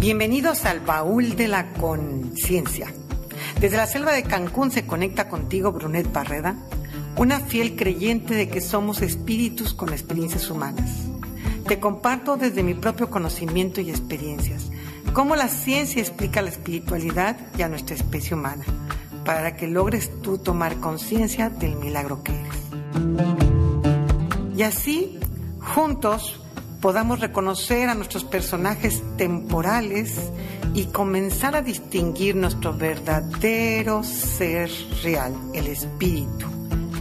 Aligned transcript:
Bienvenidos 0.00 0.64
al 0.64 0.80
baúl 0.80 1.36
de 1.36 1.46
la 1.46 1.72
conciencia. 1.74 2.92
Desde 3.60 3.76
la 3.76 3.86
selva 3.86 4.12
de 4.12 4.24
Cancún 4.24 4.70
se 4.70 4.86
conecta 4.86 5.28
contigo 5.28 5.70
Brunet 5.70 6.12
Barreda, 6.12 6.56
una 7.16 7.38
fiel 7.38 7.76
creyente 7.76 8.34
de 8.34 8.48
que 8.48 8.60
somos 8.60 9.00
espíritus 9.00 9.74
con 9.74 9.90
experiencias 9.90 10.50
humanas. 10.50 10.90
Te 11.68 11.78
comparto 11.78 12.36
desde 12.36 12.64
mi 12.64 12.74
propio 12.74 13.10
conocimiento 13.10 13.80
y 13.80 13.90
experiencias 13.90 14.70
cómo 15.12 15.36
la 15.36 15.48
ciencia 15.48 16.00
explica 16.00 16.42
la 16.42 16.50
espiritualidad 16.50 17.36
y 17.56 17.62
a 17.62 17.68
nuestra 17.68 17.94
especie 17.94 18.34
humana, 18.34 18.64
para 19.24 19.56
que 19.56 19.68
logres 19.68 20.10
tú 20.22 20.38
tomar 20.38 20.80
conciencia 20.80 21.48
del 21.48 21.76
milagro 21.76 22.24
que 22.24 22.32
eres. 22.32 22.56
Y 24.56 24.62
así, 24.62 25.20
juntos, 25.60 26.40
podamos 26.82 27.20
reconocer 27.20 27.88
a 27.88 27.94
nuestros 27.94 28.24
personajes 28.24 29.02
temporales 29.16 30.32
y 30.74 30.86
comenzar 30.86 31.54
a 31.54 31.62
distinguir 31.62 32.34
nuestro 32.34 32.76
verdadero 32.76 34.02
ser 34.02 34.68
real, 35.02 35.32
el 35.54 35.68
espíritu, 35.68 36.46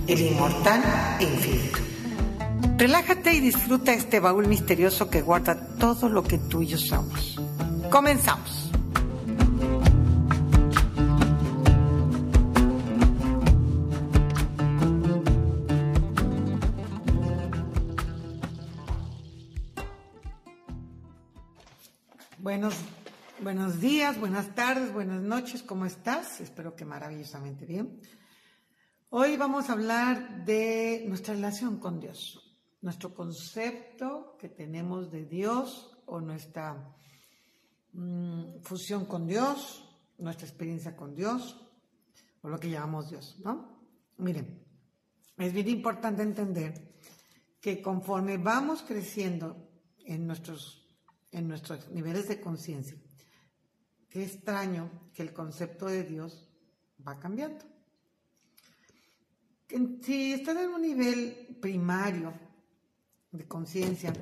el 0.07 0.21
inmortal 0.21 0.83
e 1.19 1.23
infinito. 1.23 1.79
Relájate 2.77 3.33
y 3.33 3.39
disfruta 3.39 3.91
este 3.91 4.19
baúl 4.19 4.47
misterioso 4.47 5.09
que 5.09 5.21
guarda 5.21 5.55
todo 5.79 6.09
lo 6.09 6.23
que 6.23 6.37
tú 6.37 6.61
y 6.61 6.67
yo 6.67 6.77
somos. 6.77 7.39
Comenzamos. 7.89 8.70
Buenos, 22.51 22.75
buenos 23.39 23.79
días, 23.79 24.19
buenas 24.19 24.53
tardes, 24.53 24.91
buenas 24.91 25.21
noches, 25.21 25.63
¿cómo 25.63 25.85
estás? 25.85 26.41
Espero 26.41 26.75
que 26.75 26.83
maravillosamente 26.83 27.65
bien. 27.65 28.01
Hoy 29.09 29.37
vamos 29.37 29.69
a 29.69 29.71
hablar 29.71 30.43
de 30.43 31.05
nuestra 31.07 31.33
relación 31.33 31.79
con 31.79 32.01
Dios, 32.01 32.59
nuestro 32.81 33.15
concepto 33.15 34.35
que 34.37 34.49
tenemos 34.49 35.09
de 35.09 35.23
Dios 35.23 35.97
o 36.07 36.19
nuestra 36.19 36.93
mm, 37.93 38.59
fusión 38.63 39.05
con 39.05 39.27
Dios, 39.27 39.89
nuestra 40.17 40.45
experiencia 40.45 40.93
con 40.93 41.15
Dios 41.15 41.55
o 42.41 42.49
lo 42.49 42.59
que 42.59 42.69
llamamos 42.69 43.11
Dios, 43.11 43.39
¿no? 43.45 43.79
Miren, 44.17 44.61
es 45.37 45.53
bien 45.53 45.69
importante 45.69 46.21
entender 46.21 46.97
que 47.61 47.81
conforme 47.81 48.35
vamos 48.35 48.81
creciendo 48.81 49.69
en 50.03 50.27
nuestros 50.27 50.80
en 51.31 51.47
nuestros 51.47 51.89
niveles 51.89 52.27
de 52.27 52.41
conciencia. 52.41 52.97
Qué 54.09 54.23
extraño 54.23 54.89
que 55.13 55.23
el 55.23 55.33
concepto 55.33 55.87
de 55.87 56.03
Dios 56.03 56.47
va 57.07 57.19
cambiando. 57.19 57.65
Si 60.01 60.33
estás 60.33 60.57
en 60.57 60.69
un 60.69 60.81
nivel 60.81 61.57
primario 61.61 62.33
de 63.31 63.47
conciencia, 63.47 64.13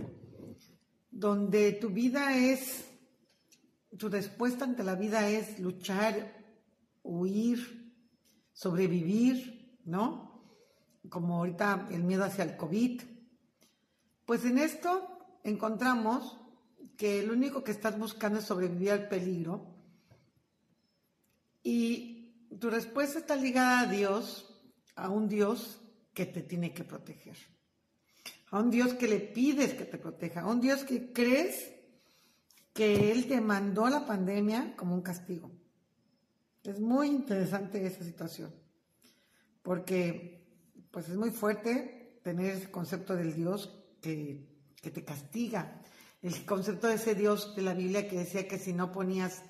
donde 1.10 1.72
tu 1.74 1.90
vida 1.90 2.38
es, 2.38 2.86
tu 3.98 4.10
respuesta 4.10 4.66
ante 4.66 4.84
la 4.84 4.94
vida 4.94 5.28
es 5.28 5.60
luchar, 5.60 6.40
huir, 7.02 7.92
sobrevivir, 8.54 9.80
¿no? 9.86 10.44
Como 11.10 11.38
ahorita 11.38 11.88
el 11.90 12.04
miedo 12.04 12.26
hacia 12.26 12.44
el 12.44 12.56
COVID. 12.56 13.02
Pues 14.26 14.46
en 14.46 14.60
esto 14.60 15.40
encontramos 15.44 16.39
que 17.00 17.24
lo 17.24 17.32
único 17.32 17.64
que 17.64 17.72
estás 17.72 17.98
buscando 17.98 18.40
es 18.40 18.46
sobrevivir 18.46 18.92
al 18.92 19.08
peligro 19.08 19.74
y 21.64 22.50
tu 22.60 22.70
respuesta 22.70 23.20
está 23.20 23.38
ligada 23.38 23.80
a 23.80 23.86
Dios, 23.86 24.62
a 24.98 25.08
un 25.08 25.30
Dios 25.30 25.80
que 26.14 26.26
te 26.26 26.42
tiene 26.42 26.74
que 26.74 26.84
proteger, 26.84 27.38
a 28.52 28.60
un 28.60 28.70
Dios 28.70 28.96
que 28.96 29.08
le 29.08 29.22
pides 29.22 29.76
que 29.76 29.86
te 29.86 29.98
proteja, 29.98 30.42
a 30.42 30.48
un 30.48 30.60
Dios 30.60 30.84
que 30.84 31.14
crees 31.14 31.72
que 32.74 33.14
Él 33.14 33.30
te 33.30 33.40
mandó 33.40 33.88
la 33.88 34.06
pandemia 34.06 34.76
como 34.76 34.94
un 34.94 35.02
castigo. 35.02 35.50
Es 36.66 36.82
muy 36.82 37.08
interesante 37.08 37.88
esa 37.88 38.04
situación, 38.04 38.54
porque 39.62 40.46
pues 40.92 41.08
es 41.08 41.16
muy 41.16 41.32
fuerte 41.32 42.20
tener 42.24 42.58
ese 42.58 42.70
concepto 42.70 43.16
del 43.16 43.34
Dios 43.34 43.86
que, 44.02 44.46
que 44.82 44.92
te 44.92 45.06
castiga, 45.06 45.82
el 46.22 46.46
concepto 46.46 46.88
de 46.88 46.96
ese 46.96 47.16
Dios 47.16 47.56
de 47.56 47.62
la 47.62 47.74
Biblia 47.74 48.08
que 48.08 48.20
decía 48.20 48.48
que 48.48 48.58
si 48.58 48.74
no 48.74 48.92
ponías, 48.92 49.44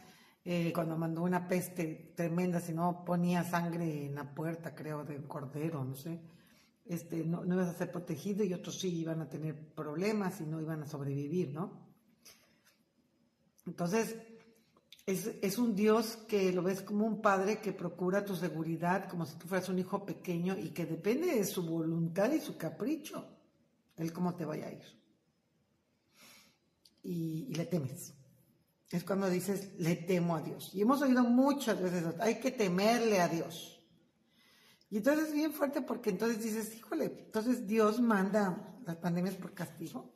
eh, 0.45 0.71
cuando 0.73 0.97
mandó 0.97 1.23
una 1.23 1.47
peste 1.47 2.13
tremenda, 2.15 2.59
si 2.59 2.73
no 2.73 3.03
ponía 3.03 3.43
sangre 3.43 4.05
en 4.05 4.15
la 4.15 4.33
puerta, 4.35 4.75
creo, 4.75 5.03
del 5.03 5.27
cordero, 5.27 5.83
no 5.83 5.95
sé, 5.95 6.21
este, 6.85 7.23
no, 7.23 7.43
no 7.43 7.55
ibas 7.55 7.69
a 7.69 7.77
ser 7.77 7.91
protegido 7.91 8.43
y 8.43 8.53
otros 8.53 8.79
sí 8.79 8.99
iban 8.99 9.21
a 9.21 9.29
tener 9.29 9.73
problemas 9.73 10.41
y 10.41 10.45
no 10.45 10.61
iban 10.61 10.83
a 10.83 10.87
sobrevivir, 10.87 11.53
¿no? 11.53 11.87
Entonces, 13.65 14.15
es, 15.05 15.31
es, 15.41 15.57
un 15.57 15.75
Dios 15.75 16.17
que 16.27 16.51
lo 16.51 16.61
ves 16.61 16.81
como 16.81 17.05
un 17.05 17.19
padre 17.21 17.61
que 17.61 17.73
procura 17.73 18.23
tu 18.23 18.35
seguridad 18.35 19.09
como 19.09 19.25
si 19.25 19.37
tú 19.37 19.47
fueras 19.47 19.69
un 19.69 19.79
hijo 19.79 20.05
pequeño 20.05 20.55
y 20.57 20.69
que 20.69 20.85
depende 20.85 21.35
de 21.35 21.45
su 21.45 21.63
voluntad 21.63 22.31
y 22.31 22.39
su 22.39 22.57
capricho, 22.57 23.27
él 23.97 24.13
cómo 24.13 24.35
te 24.35 24.45
vaya 24.45 24.67
a 24.67 24.71
ir 24.71 24.98
y, 27.09 27.53
le 27.55 27.65
temes. 27.65 28.13
Es 28.91 29.03
cuando 29.03 29.29
dices, 29.29 29.73
le 29.77 29.95
temo 29.95 30.35
a 30.35 30.41
Dios. 30.41 30.71
Y 30.73 30.81
hemos 30.81 31.01
oído 31.01 31.23
muchas 31.23 31.81
veces, 31.81 32.03
hay 32.19 32.39
que 32.39 32.51
temerle 32.51 33.19
a 33.19 33.27
Dios. 33.27 33.81
Y 34.89 34.97
entonces 34.97 35.27
es 35.27 35.33
bien 35.33 35.53
fuerte 35.53 35.81
porque 35.81 36.09
entonces 36.09 36.41
dices, 36.41 36.75
híjole, 36.75 37.05
entonces 37.25 37.67
Dios 37.67 37.99
manda 37.99 38.79
las 38.85 38.95
pandemias 38.97 39.35
por 39.35 39.53
castigo, 39.53 40.11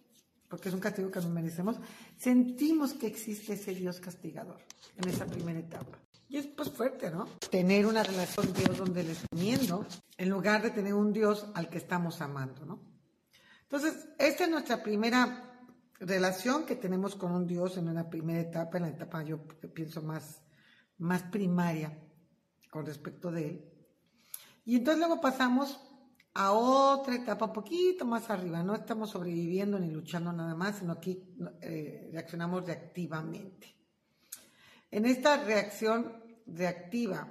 porque 0.49 0.69
es 0.69 0.75
un 0.75 0.81
castigo 0.81 1.11
que 1.11 1.19
nos 1.19 1.29
merecemos. 1.29 1.77
Sentimos 2.17 2.93
que 2.93 3.07
existe 3.07 3.53
ese 3.53 3.75
Dios 3.75 3.99
castigador 3.99 4.59
en 4.97 5.09
esa 5.09 5.25
primera 5.25 5.59
etapa. 5.59 5.99
Y 6.27 6.37
es 6.37 6.47
pues 6.47 6.71
fuerte, 6.71 7.11
¿no? 7.11 7.25
Tener 7.51 7.85
una 7.85 8.01
relación 8.01 8.47
con 8.47 8.55
Dios 8.55 8.77
donde 8.77 9.03
le 9.03 9.11
estamos 9.11 10.01
en 10.17 10.29
lugar 10.29 10.63
de 10.63 10.71
tener 10.71 10.95
un 10.95 11.13
Dios 11.13 11.47
al 11.53 11.69
que 11.69 11.77
estamos 11.77 12.21
amando, 12.21 12.65
¿no? 12.65 12.81
Entonces, 13.63 14.07
esta 14.17 14.45
es 14.45 14.49
nuestra 14.49 14.81
primera 14.81 15.52
relación 16.05 16.65
que 16.65 16.75
tenemos 16.75 17.15
con 17.15 17.31
un 17.31 17.47
Dios 17.47 17.77
en 17.77 17.87
una 17.87 18.09
primera 18.09 18.41
etapa, 18.41 18.77
en 18.77 18.83
la 18.83 18.89
etapa 18.89 19.23
yo 19.23 19.41
pienso 19.73 20.01
más, 20.01 20.41
más 20.97 21.23
primaria 21.23 21.97
con 22.69 22.85
respecto 22.85 23.31
de 23.31 23.49
Él. 23.49 23.65
Y 24.65 24.77
entonces 24.77 24.99
luego 24.99 25.21
pasamos 25.21 25.79
a 26.33 26.51
otra 26.51 27.15
etapa 27.15 27.45
un 27.45 27.53
poquito 27.53 28.05
más 28.05 28.29
arriba, 28.29 28.63
no 28.63 28.75
estamos 28.75 29.11
sobreviviendo 29.11 29.79
ni 29.79 29.91
luchando 29.91 30.33
nada 30.33 30.55
más, 30.55 30.77
sino 30.79 30.93
aquí 30.93 31.23
eh, 31.61 32.09
reaccionamos 32.11 32.65
reactivamente. 32.65 33.75
En 34.89 35.05
esta 35.05 35.43
reacción 35.43 36.23
reactiva, 36.47 37.27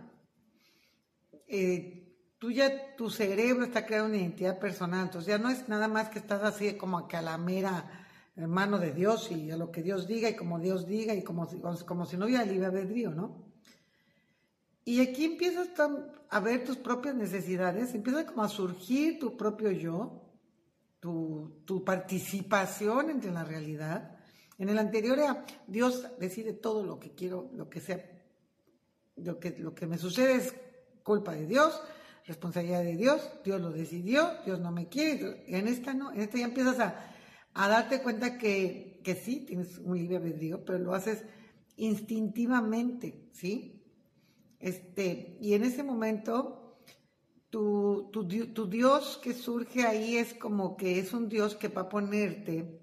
eh, 1.47 2.17
tú 2.39 2.51
ya, 2.51 2.97
tu 2.97 3.11
cerebro 3.11 3.65
está 3.65 3.85
creando 3.85 4.09
una 4.09 4.19
identidad 4.19 4.59
personal, 4.59 5.05
entonces 5.05 5.29
ya 5.29 5.39
no 5.39 5.51
es 5.51 5.69
nada 5.69 5.89
más 5.89 6.09
que 6.09 6.19
estás 6.19 6.43
así 6.43 6.77
como 6.77 7.07
que 7.09 7.17
a 7.17 7.23
la 7.23 7.39
mera 7.39 8.02
hermano 8.37 8.79
de 8.79 8.93
Dios 8.93 9.31
y 9.31 9.51
a 9.51 9.57
lo 9.57 9.71
que 9.71 9.83
Dios 9.83 10.07
diga 10.07 10.31
y 10.31 10.37
como 10.37 10.59
Dios 10.59 10.87
diga 10.87 11.15
y 11.15 11.23
como, 11.23 11.49
como 11.87 12.07
si 12.07 12.17
no 12.17 12.27
hubiera 12.27 12.45
libre 12.45 12.67
albedrío, 12.67 13.11
¿no? 13.11 13.53
Y 14.85 15.01
aquí 15.01 15.25
empiezas 15.25 15.69
a 16.29 16.41
ver 16.41 16.65
tus 16.65 16.77
propias 16.77 17.15
necesidades, 17.15 17.95
empieza 17.95 18.27
como 18.27 18.43
a 18.43 18.49
surgir 18.49 19.19
tu 19.21 19.37
propio 19.37 19.71
yo, 19.71 20.23
tu, 20.99 21.63
tu 21.65 21.85
participación 21.85 23.11
entre 23.11 23.31
la 23.31 23.45
realidad. 23.45 24.17
En 24.59 24.69
el 24.69 24.79
anterior 24.79 25.19
era 25.19 25.45
Dios 25.67 26.07
decide 26.19 26.53
todo 26.53 26.85
lo 26.85 26.99
que 26.99 27.15
quiero, 27.15 27.51
lo 27.55 27.69
que 27.69 27.81
sea, 27.81 28.05
lo 29.17 29.39
que, 29.39 29.51
lo 29.59 29.75
que 29.75 29.87
me 29.87 29.99
sucede 29.99 30.35
es 30.35 30.55
culpa 31.05 31.33
de 31.33 31.47
Dios, 31.47 31.81
responsabilidad 32.27 32.83
de 32.83 32.97
Dios, 32.97 33.31
Dios 33.45 33.61
lo 33.61 33.71
decidió, 33.71 34.31
Dios 34.45 34.59
no 34.59 34.73
me 34.73 34.89
quiere. 34.89 35.45
En 35.47 35.69
esta 35.69 35.95
no, 35.95 36.13
en 36.13 36.23
esta 36.23 36.39
ya 36.39 36.45
empiezas 36.47 36.81
a 36.81 37.12
a 37.55 37.69
darte 37.69 38.03
cuenta 38.03 38.39
que, 38.39 39.01
que 39.05 39.15
sí, 39.15 39.41
tienes 39.47 39.79
un 39.79 39.97
libre 39.97 40.17
albedrío, 40.17 40.65
pero 40.65 40.79
lo 40.79 40.95
haces 40.95 41.25
instintivamente, 41.77 43.29
¿sí? 43.33 43.83
Este, 44.59 45.37
y 45.41 45.55
en 45.55 45.65
ese 45.65 45.83
momento, 45.83 46.79
tu, 47.51 48.11
tu, 48.13 48.27
tu, 48.27 48.67
Dios 48.67 49.19
que 49.23 49.35
surge 49.35 49.85
ahí 49.87 50.17
es 50.17 50.35
como 50.35 50.77
que 50.77 50.99
es 50.99 51.13
un 51.13 51.29
Dios 51.29 51.57
que 51.57 51.69
va 51.69 51.83
a 51.83 51.89
ponerte 51.89 52.81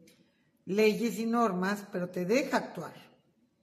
leyes 0.65 1.17
y 1.19 1.25
normas, 1.25 1.87
pero 1.91 2.09
te 2.09 2.25
deja 2.25 2.57
actuar, 2.57 2.93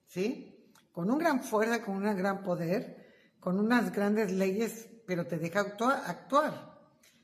¿sí? 0.06 0.72
Con 0.92 1.10
un 1.10 1.18
gran 1.18 1.42
fuerza, 1.42 1.84
con 1.84 1.96
un 1.96 2.16
gran 2.16 2.42
poder, 2.42 3.06
con 3.38 3.60
unas 3.60 3.92
grandes 3.92 4.32
leyes, 4.32 4.88
pero 5.06 5.26
te 5.26 5.38
deja 5.38 5.60
actuar 5.60 6.76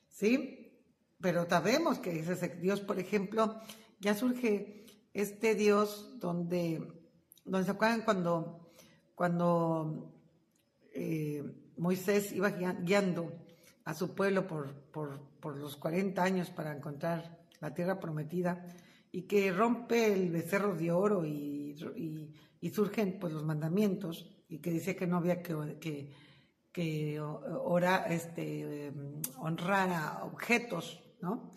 ¿sí? 0.08 0.61
Pero 1.22 1.48
sabemos 1.48 1.98
que 1.98 2.20
ese 2.20 2.48
Dios, 2.60 2.80
por 2.80 2.98
ejemplo, 2.98 3.60
ya 4.00 4.14
surge 4.14 4.84
este 5.14 5.54
Dios 5.54 6.18
donde 6.18 7.02
donde 7.44 7.64
se 7.64 7.70
acuerdan 7.72 8.02
cuando, 8.02 8.72
cuando 9.14 10.12
eh, 10.94 11.42
Moisés 11.76 12.32
iba 12.32 12.50
guiando 12.50 13.32
a 13.84 13.94
su 13.94 14.14
pueblo 14.14 14.46
por, 14.46 14.72
por, 14.90 15.56
los 15.56 15.76
40 15.76 16.22
años 16.22 16.50
para 16.50 16.74
encontrar 16.74 17.40
la 17.60 17.74
tierra 17.74 17.98
prometida 17.98 18.64
y 19.10 19.22
que 19.22 19.52
rompe 19.52 20.12
el 20.12 20.30
becerro 20.30 20.74
de 20.74 20.92
oro 20.92 21.24
y, 21.24 21.74
y, 22.60 22.70
surgen 22.70 23.18
pues 23.18 23.32
los 23.32 23.44
mandamientos 23.44 24.30
y 24.48 24.58
que 24.58 24.70
dice 24.70 24.94
que 24.94 25.06
no 25.06 25.16
había 25.16 25.42
que, 25.42 25.78
que, 25.80 26.10
que 26.70 27.20
ora, 27.20 28.06
este, 28.08 28.92
honrar 29.36 29.90
a 29.90 30.24
objetos, 30.24 31.02
¿no? 31.22 31.52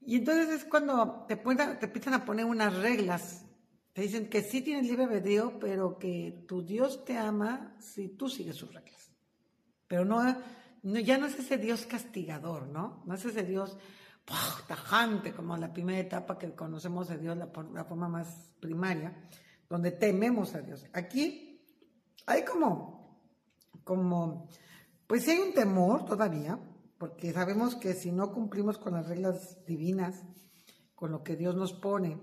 Y 0.00 0.16
entonces 0.16 0.48
es 0.48 0.64
cuando 0.64 1.26
te, 1.28 1.36
te 1.36 1.86
empiezan 1.86 2.14
a 2.14 2.24
poner 2.24 2.46
unas 2.46 2.74
reglas. 2.74 3.44
Te 3.92 4.02
dicen 4.02 4.28
que 4.30 4.42
sí 4.42 4.62
tienes 4.62 4.86
libre 4.86 5.04
albedrío, 5.04 5.58
pero 5.60 5.98
que 5.98 6.44
tu 6.48 6.62
Dios 6.62 7.04
te 7.04 7.16
ama 7.16 7.76
si 7.78 8.08
tú 8.08 8.28
sigues 8.28 8.56
sus 8.56 8.72
reglas. 8.72 9.10
Pero 9.86 10.04
no, 10.04 10.22
ya 10.82 11.18
no 11.18 11.26
es 11.26 11.38
ese 11.38 11.58
Dios 11.58 11.84
castigador, 11.86 12.68
¿no? 12.68 13.02
No 13.06 13.14
es 13.14 13.24
ese 13.24 13.42
Dios 13.42 13.76
tajante 14.66 15.32
como 15.32 15.56
la 15.56 15.72
primera 15.72 15.98
etapa 15.98 16.38
que 16.38 16.54
conocemos 16.54 17.08
de 17.08 17.18
Dios, 17.18 17.36
la, 17.36 17.50
la 17.72 17.84
forma 17.84 18.08
más 18.08 18.50
primaria, 18.60 19.14
donde 19.68 19.90
tememos 19.90 20.54
a 20.54 20.60
Dios. 20.60 20.86
Aquí 20.92 21.60
hay 22.26 22.44
como, 22.44 23.20
como, 23.84 24.48
pues 25.06 25.24
sí 25.24 25.30
hay 25.32 25.38
un 25.38 25.54
temor 25.54 26.04
todavía, 26.04 26.58
porque 26.98 27.32
sabemos 27.32 27.76
que 27.76 27.94
si 27.94 28.10
no 28.10 28.32
cumplimos 28.32 28.76
con 28.76 28.94
las 28.94 29.06
reglas 29.06 29.64
divinas, 29.64 30.24
con 30.94 31.12
lo 31.12 31.22
que 31.22 31.36
Dios 31.36 31.54
nos 31.54 31.72
pone, 31.72 32.20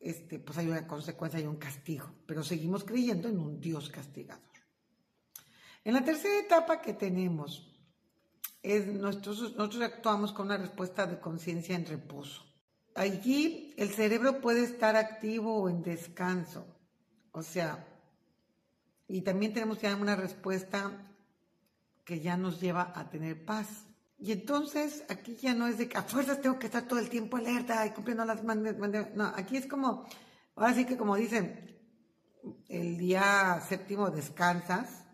este, 0.00 0.38
pues 0.40 0.58
hay 0.58 0.68
una 0.68 0.86
consecuencia, 0.86 1.38
hay 1.38 1.46
un 1.46 1.56
castigo, 1.56 2.10
pero 2.26 2.42
seguimos 2.42 2.84
creyendo 2.84 3.28
en 3.28 3.38
un 3.38 3.60
Dios 3.60 3.88
castigador. 3.88 4.42
En 5.84 5.94
la 5.94 6.04
tercera 6.04 6.38
etapa 6.38 6.80
que 6.80 6.92
tenemos, 6.92 7.70
es 8.62 8.86
nosotros, 8.86 9.54
nosotros 9.56 9.82
actuamos 9.82 10.32
con 10.32 10.46
una 10.46 10.56
respuesta 10.56 11.06
de 11.06 11.20
conciencia 11.20 11.76
en 11.76 11.86
reposo. 11.86 12.42
Allí 12.94 13.74
el 13.76 13.90
cerebro 13.90 14.40
puede 14.40 14.64
estar 14.64 14.96
activo 14.96 15.62
o 15.62 15.68
en 15.68 15.82
descanso, 15.82 16.66
o 17.30 17.42
sea, 17.42 17.86
y 19.06 19.20
también 19.20 19.52
tenemos 19.52 19.80
ya 19.80 19.94
una 19.94 20.16
respuesta 20.16 21.13
que 22.04 22.20
ya 22.20 22.36
nos 22.36 22.60
lleva 22.60 22.92
a 22.94 23.08
tener 23.08 23.44
paz. 23.44 23.86
Y 24.18 24.32
entonces 24.32 25.04
aquí 25.08 25.36
ya 25.36 25.54
no 25.54 25.66
es 25.66 25.78
de 25.78 25.88
que 25.88 25.98
a 25.98 26.02
fuerzas 26.02 26.40
tengo 26.40 26.58
que 26.58 26.66
estar 26.66 26.86
todo 26.86 26.98
el 26.98 27.08
tiempo 27.08 27.36
alerta 27.36 27.84
y 27.86 27.90
cumpliendo 27.90 28.24
las 28.24 28.44
mandas. 28.44 28.76
No, 29.14 29.24
aquí 29.34 29.56
es 29.56 29.66
como, 29.66 30.06
ahora 30.54 30.74
sí 30.74 30.84
que 30.84 30.96
como 30.96 31.16
dicen, 31.16 31.78
el 32.68 32.98
día 32.98 33.60
séptimo 33.66 34.10
descansas, 34.10 35.04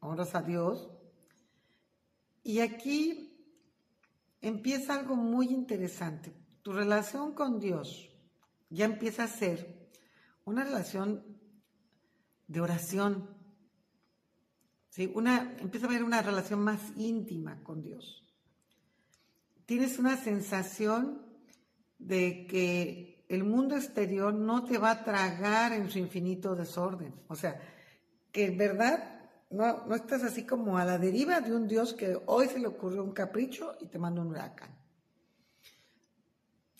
honras 0.00 0.34
a 0.34 0.42
Dios. 0.42 0.90
Y 2.42 2.60
aquí 2.60 3.36
empieza 4.40 4.94
algo 4.94 5.16
muy 5.16 5.48
interesante. 5.48 6.32
Tu 6.62 6.72
relación 6.72 7.32
con 7.32 7.58
Dios 7.58 8.10
ya 8.70 8.84
empieza 8.84 9.24
a 9.24 9.28
ser 9.28 9.90
una 10.44 10.64
relación 10.64 11.24
de 12.46 12.60
oración, 12.60 13.35
una, 15.04 15.56
empieza 15.58 15.86
a 15.86 15.90
haber 15.90 16.02
una 16.02 16.22
relación 16.22 16.60
más 16.60 16.80
íntima 16.96 17.62
con 17.62 17.82
Dios. 17.82 18.22
Tienes 19.66 19.98
una 19.98 20.16
sensación 20.16 21.22
de 21.98 22.46
que 22.46 23.26
el 23.28 23.44
mundo 23.44 23.76
exterior 23.76 24.32
no 24.32 24.64
te 24.64 24.78
va 24.78 24.92
a 24.92 25.04
tragar 25.04 25.72
en 25.72 25.90
su 25.90 25.98
infinito 25.98 26.54
desorden. 26.54 27.14
O 27.28 27.36
sea, 27.36 27.60
que 28.32 28.46
en 28.46 28.56
verdad 28.56 29.20
no, 29.50 29.84
no 29.86 29.94
estás 29.94 30.22
así 30.22 30.46
como 30.46 30.78
a 30.78 30.84
la 30.84 30.98
deriva 30.98 31.40
de 31.40 31.54
un 31.54 31.66
Dios 31.66 31.92
que 31.92 32.18
hoy 32.26 32.48
se 32.48 32.58
le 32.58 32.68
ocurrió 32.68 33.02
un 33.04 33.12
capricho 33.12 33.76
y 33.80 33.86
te 33.86 33.98
manda 33.98 34.22
un 34.22 34.28
huracán. 34.28 34.74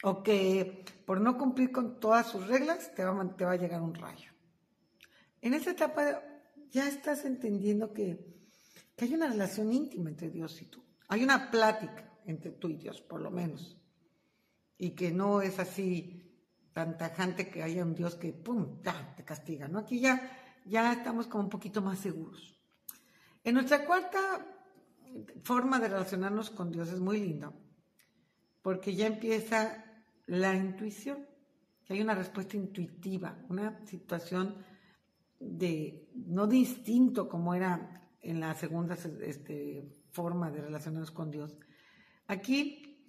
O 0.02 0.22
que 0.22 0.84
por 1.04 1.20
no 1.20 1.36
cumplir 1.36 1.72
con 1.72 1.98
todas 2.00 2.26
sus 2.26 2.46
reglas 2.46 2.94
te 2.94 3.04
va, 3.04 3.36
te 3.36 3.44
va 3.44 3.52
a 3.52 3.56
llegar 3.56 3.82
un 3.82 3.94
rayo. 3.94 4.30
En 5.40 5.54
esta 5.54 5.72
etapa 5.72 6.22
ya 6.76 6.86
estás 6.88 7.24
entendiendo 7.24 7.94
que, 7.94 8.36
hay 8.98 9.14
una 9.14 9.28
relación 9.28 9.72
íntima 9.72 10.10
entre 10.10 10.28
Dios 10.28 10.60
y 10.60 10.66
tú. 10.66 10.84
Hay 11.08 11.24
una 11.24 11.50
plática 11.50 12.18
entre 12.26 12.50
tú 12.52 12.68
y 12.68 12.76
Dios, 12.76 13.00
por 13.00 13.22
lo 13.22 13.30
menos. 13.30 13.78
Y 14.76 14.90
que 14.90 15.10
no 15.10 15.40
es 15.40 15.58
así 15.58 16.22
tan 16.74 16.98
tajante 16.98 17.48
que 17.48 17.62
haya 17.62 17.82
un 17.82 17.94
Dios 17.94 18.16
que, 18.16 18.34
¡pum!, 18.34 18.82
ya, 18.82 19.14
te 19.16 19.24
castiga, 19.24 19.68
¿no? 19.68 19.78
Aquí 19.78 20.00
ya, 20.00 20.30
ya 20.66 20.92
estamos 20.92 21.26
como 21.28 21.44
un 21.44 21.50
poquito 21.50 21.80
más 21.80 21.98
seguros. 21.98 22.60
En 23.42 23.54
nuestra 23.54 23.86
cuarta 23.86 24.20
forma 25.44 25.78
de 25.78 25.88
relacionarnos 25.88 26.50
con 26.50 26.70
Dios 26.70 26.90
es 26.90 27.00
muy 27.00 27.20
lindo, 27.20 27.54
porque 28.60 28.94
ya 28.94 29.06
empieza 29.06 29.82
la 30.26 30.54
intuición, 30.54 31.26
que 31.86 31.94
hay 31.94 32.02
una 32.02 32.14
respuesta 32.14 32.56
intuitiva, 32.58 33.38
una 33.48 33.80
situación 33.86 34.56
de, 35.40 36.08
no 36.14 36.46
distinto 36.46 37.28
como 37.28 37.54
era 37.54 38.08
en 38.22 38.40
la 38.40 38.54
segunda 38.54 38.96
este, 39.22 39.88
forma 40.10 40.50
de 40.50 40.62
relacionarnos 40.62 41.10
con 41.10 41.30
Dios. 41.30 41.56
Aquí 42.26 43.06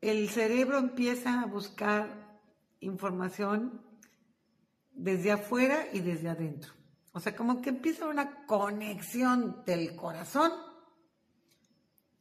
el 0.00 0.28
cerebro 0.28 0.78
empieza 0.78 1.42
a 1.42 1.46
buscar 1.46 2.40
información 2.80 3.82
desde 4.92 5.32
afuera 5.32 5.86
y 5.92 6.00
desde 6.00 6.28
adentro. 6.28 6.72
O 7.12 7.20
sea, 7.20 7.36
como 7.36 7.60
que 7.60 7.70
empieza 7.70 8.06
una 8.06 8.46
conexión 8.46 9.62
del 9.66 9.94
corazón 9.96 10.50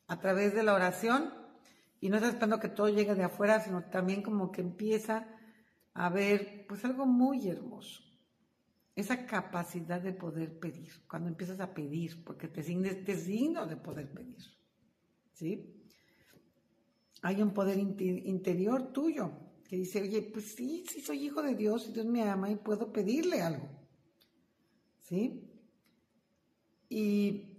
a 0.07 0.19
través 0.19 0.53
de 0.53 0.63
la 0.63 0.73
oración 0.73 1.33
y 2.01 2.09
no 2.09 2.17
está 2.17 2.27
esperando 2.27 2.59
que 2.59 2.67
todo 2.67 2.89
llegue 2.89 3.15
de 3.15 3.23
afuera, 3.23 3.61
sino 3.61 3.85
también 3.85 4.21
como 4.21 4.51
que 4.51 4.61
empieza 4.61 5.27
a 5.93 6.09
ver 6.09 6.65
pues 6.67 6.83
algo 6.83 7.05
muy 7.05 7.47
hermoso 7.47 8.10
esa 9.01 9.25
capacidad 9.25 10.01
de 10.01 10.13
poder 10.13 10.59
pedir, 10.59 10.91
cuando 11.07 11.29
empiezas 11.29 11.59
a 11.59 11.73
pedir, 11.73 12.23
porque 12.23 12.47
te 12.47 12.63
sientes 12.63 13.25
digno 13.25 13.65
de 13.67 13.77
poder 13.77 14.11
pedir. 14.11 14.41
¿Sí? 15.33 15.75
Hay 17.21 17.41
un 17.41 17.53
poder 17.53 17.77
interior 17.77 18.91
tuyo 18.93 19.31
que 19.67 19.77
dice, 19.77 20.01
oye, 20.01 20.21
pues 20.21 20.53
sí, 20.55 20.83
sí 20.89 21.01
soy 21.01 21.25
hijo 21.25 21.41
de 21.41 21.55
Dios 21.55 21.87
y 21.87 21.93
Dios 21.93 22.05
me 22.05 22.23
ama 22.23 22.49
y 22.49 22.55
puedo 22.55 22.91
pedirle 22.91 23.41
algo. 23.41 23.69
¿Sí? 25.01 25.47
Y 26.89 27.57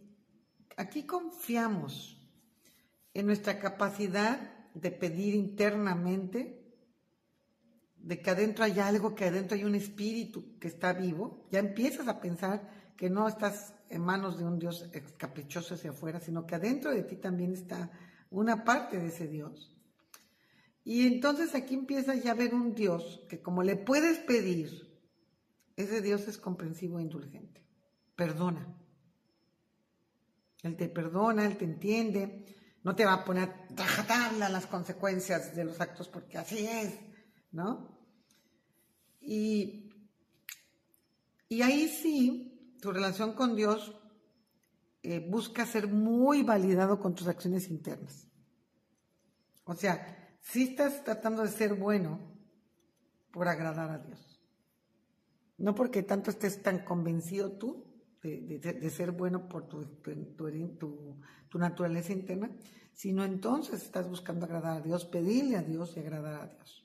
aquí 0.77 1.05
confiamos 1.05 2.19
en 3.15 3.27
nuestra 3.27 3.59
capacidad 3.59 4.71
de 4.75 4.91
pedir 4.91 5.35
internamente 5.35 6.62
de 8.03 8.21
que 8.21 8.31
adentro 8.31 8.65
hay 8.65 8.79
algo, 8.81 9.15
que 9.15 9.27
adentro 9.27 9.57
hay 9.57 9.65
un 9.65 9.75
espíritu 9.75 10.59
que 10.59 10.69
está 10.69 10.93
vivo, 10.93 11.47
ya 11.51 11.61
empiezas 11.61 12.09
a 12.09 12.21
pensar 12.21 12.69
que 12.97 13.09
no 13.09 13.29
estás 13.29 13.75
en 13.89 14.03
manos 14.03 14.39
de 14.39 14.45
un 14.45 14.59
Dios 14.59 14.91
caprichoso 15.17 15.75
hacia 15.75 15.91
afuera, 15.91 16.21
sino 16.21 16.47
que 16.47 16.55
adentro 16.55 16.91
de 16.91 17.05
ti 17.05 17.17
también 17.17 17.53
está 17.53 17.91
una 18.31 18.65
parte 18.65 18.99
de 18.99 19.09
ese 19.09 19.29
Dios. 19.29 19.77
Y 20.85 21.07
entonces 21.07 21.55
aquí 21.55 21.75
empieza 21.75 22.15
ya 22.15 22.33
a 22.33 22.35
ver 22.35 22.55
un 22.55 22.75
Dios 22.75 23.25
que 23.29 23.41
como 23.41 23.63
le 23.63 23.77
puedes 23.77 24.19
pedir, 24.19 24.91
ese 25.77 26.03
Dios 26.03 26.27
es 26.27 26.39
comprensivo 26.39 26.99
e 26.99 27.03
indulgente. 27.03 27.65
Perdona. 28.17 28.77
Él 30.63 30.77
te 30.77 30.89
perdona, 30.89 31.47
Él 31.47 31.57
te 31.57 31.65
entiende, 31.65 32.45
no 32.83 32.97
te 32.97 33.05
va 33.05 33.15
a 33.15 33.25
poner 33.25 33.49
a 33.79 34.49
las 34.49 34.67
consecuencias 34.67 35.55
de 35.55 35.65
los 35.65 35.81
actos 35.81 36.09
porque 36.09 36.39
así 36.39 36.67
es 36.67 36.99
¿no? 37.53 37.92
Y, 39.23 39.91
y 41.49 41.63
ahí 41.63 41.89
sí, 41.89 42.77
tu 42.81 42.93
relación 42.93 43.35
con 43.35 43.55
Dios 43.55 43.97
eh, 45.03 45.21
busca 45.21 45.65
ser 45.67 45.89
muy 45.89 46.43
validado 46.43 46.99
con 46.99 47.15
tus 47.15 47.29
acciones 47.29 47.69
internas. 47.69 48.29
O 49.65 49.75
sea, 49.75 50.37
si 50.41 50.65
estás 50.65 51.05
tratando 51.05 51.43
de 51.43 51.49
ser 51.49 51.75
bueno 51.75 52.33
por 53.31 53.49
agradar 53.49 53.91
a 53.91 53.99
Dios. 53.99 54.41
No 55.59 55.75
porque 55.75 56.03
tanto 56.03 56.31
estés 56.31 56.63
tan 56.63 56.85
convencido 56.85 57.53
tú 57.53 57.87
de, 58.23 58.91
ser 58.91 59.13
bueno 59.13 59.49
por 59.49 59.69
tu, 59.69 59.85
tu, 60.01 60.15
tu, 61.49 61.59
naturaleza 61.59 62.13
interna, 62.13 62.51
sino 62.93 63.25
entonces 63.25 63.83
estás 63.83 64.09
buscando 64.09 64.47
agradar 64.47 64.79
a 64.79 64.81
Dios, 64.81 65.05
pedirle 65.05 65.57
a 65.57 65.63
Dios 65.63 65.97
y 65.97 66.01
agradar 66.01 66.43
a 66.43 66.47
Dios 66.47 66.82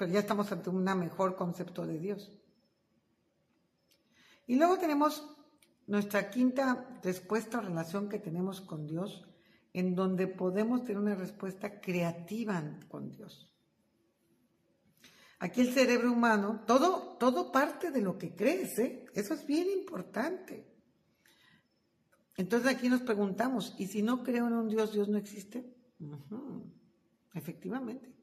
pero 0.00 0.12
ya 0.12 0.20
estamos 0.20 0.50
ante 0.50 0.70
un 0.70 0.82
mejor 0.82 1.36
concepto 1.36 1.86
de 1.86 1.98
Dios. 1.98 2.32
Y 4.46 4.54
luego 4.54 4.78
tenemos 4.78 5.28
nuestra 5.86 6.30
quinta 6.30 6.98
respuesta 7.02 7.58
o 7.58 7.60
relación 7.60 8.08
que 8.08 8.18
tenemos 8.18 8.62
con 8.62 8.86
Dios, 8.86 9.28
en 9.74 9.94
donde 9.94 10.26
podemos 10.26 10.84
tener 10.84 10.96
una 10.96 11.14
respuesta 11.14 11.82
creativa 11.82 12.78
con 12.88 13.10
Dios. 13.10 13.52
Aquí 15.38 15.60
el 15.60 15.74
cerebro 15.74 16.12
humano, 16.12 16.64
todo, 16.66 17.18
todo 17.18 17.52
parte 17.52 17.90
de 17.90 18.00
lo 18.00 18.16
que 18.16 18.34
crees, 18.34 18.78
¿eh? 18.78 19.04
Eso 19.12 19.34
es 19.34 19.46
bien 19.46 19.68
importante. 19.68 20.66
Entonces 22.38 22.74
aquí 22.74 22.88
nos 22.88 23.02
preguntamos, 23.02 23.74
¿y 23.76 23.86
si 23.86 24.00
no 24.00 24.22
creo 24.22 24.46
en 24.46 24.54
un 24.54 24.68
Dios, 24.70 24.94
Dios 24.94 25.10
no 25.10 25.18
existe? 25.18 25.76
Efectivamente. 27.34 28.19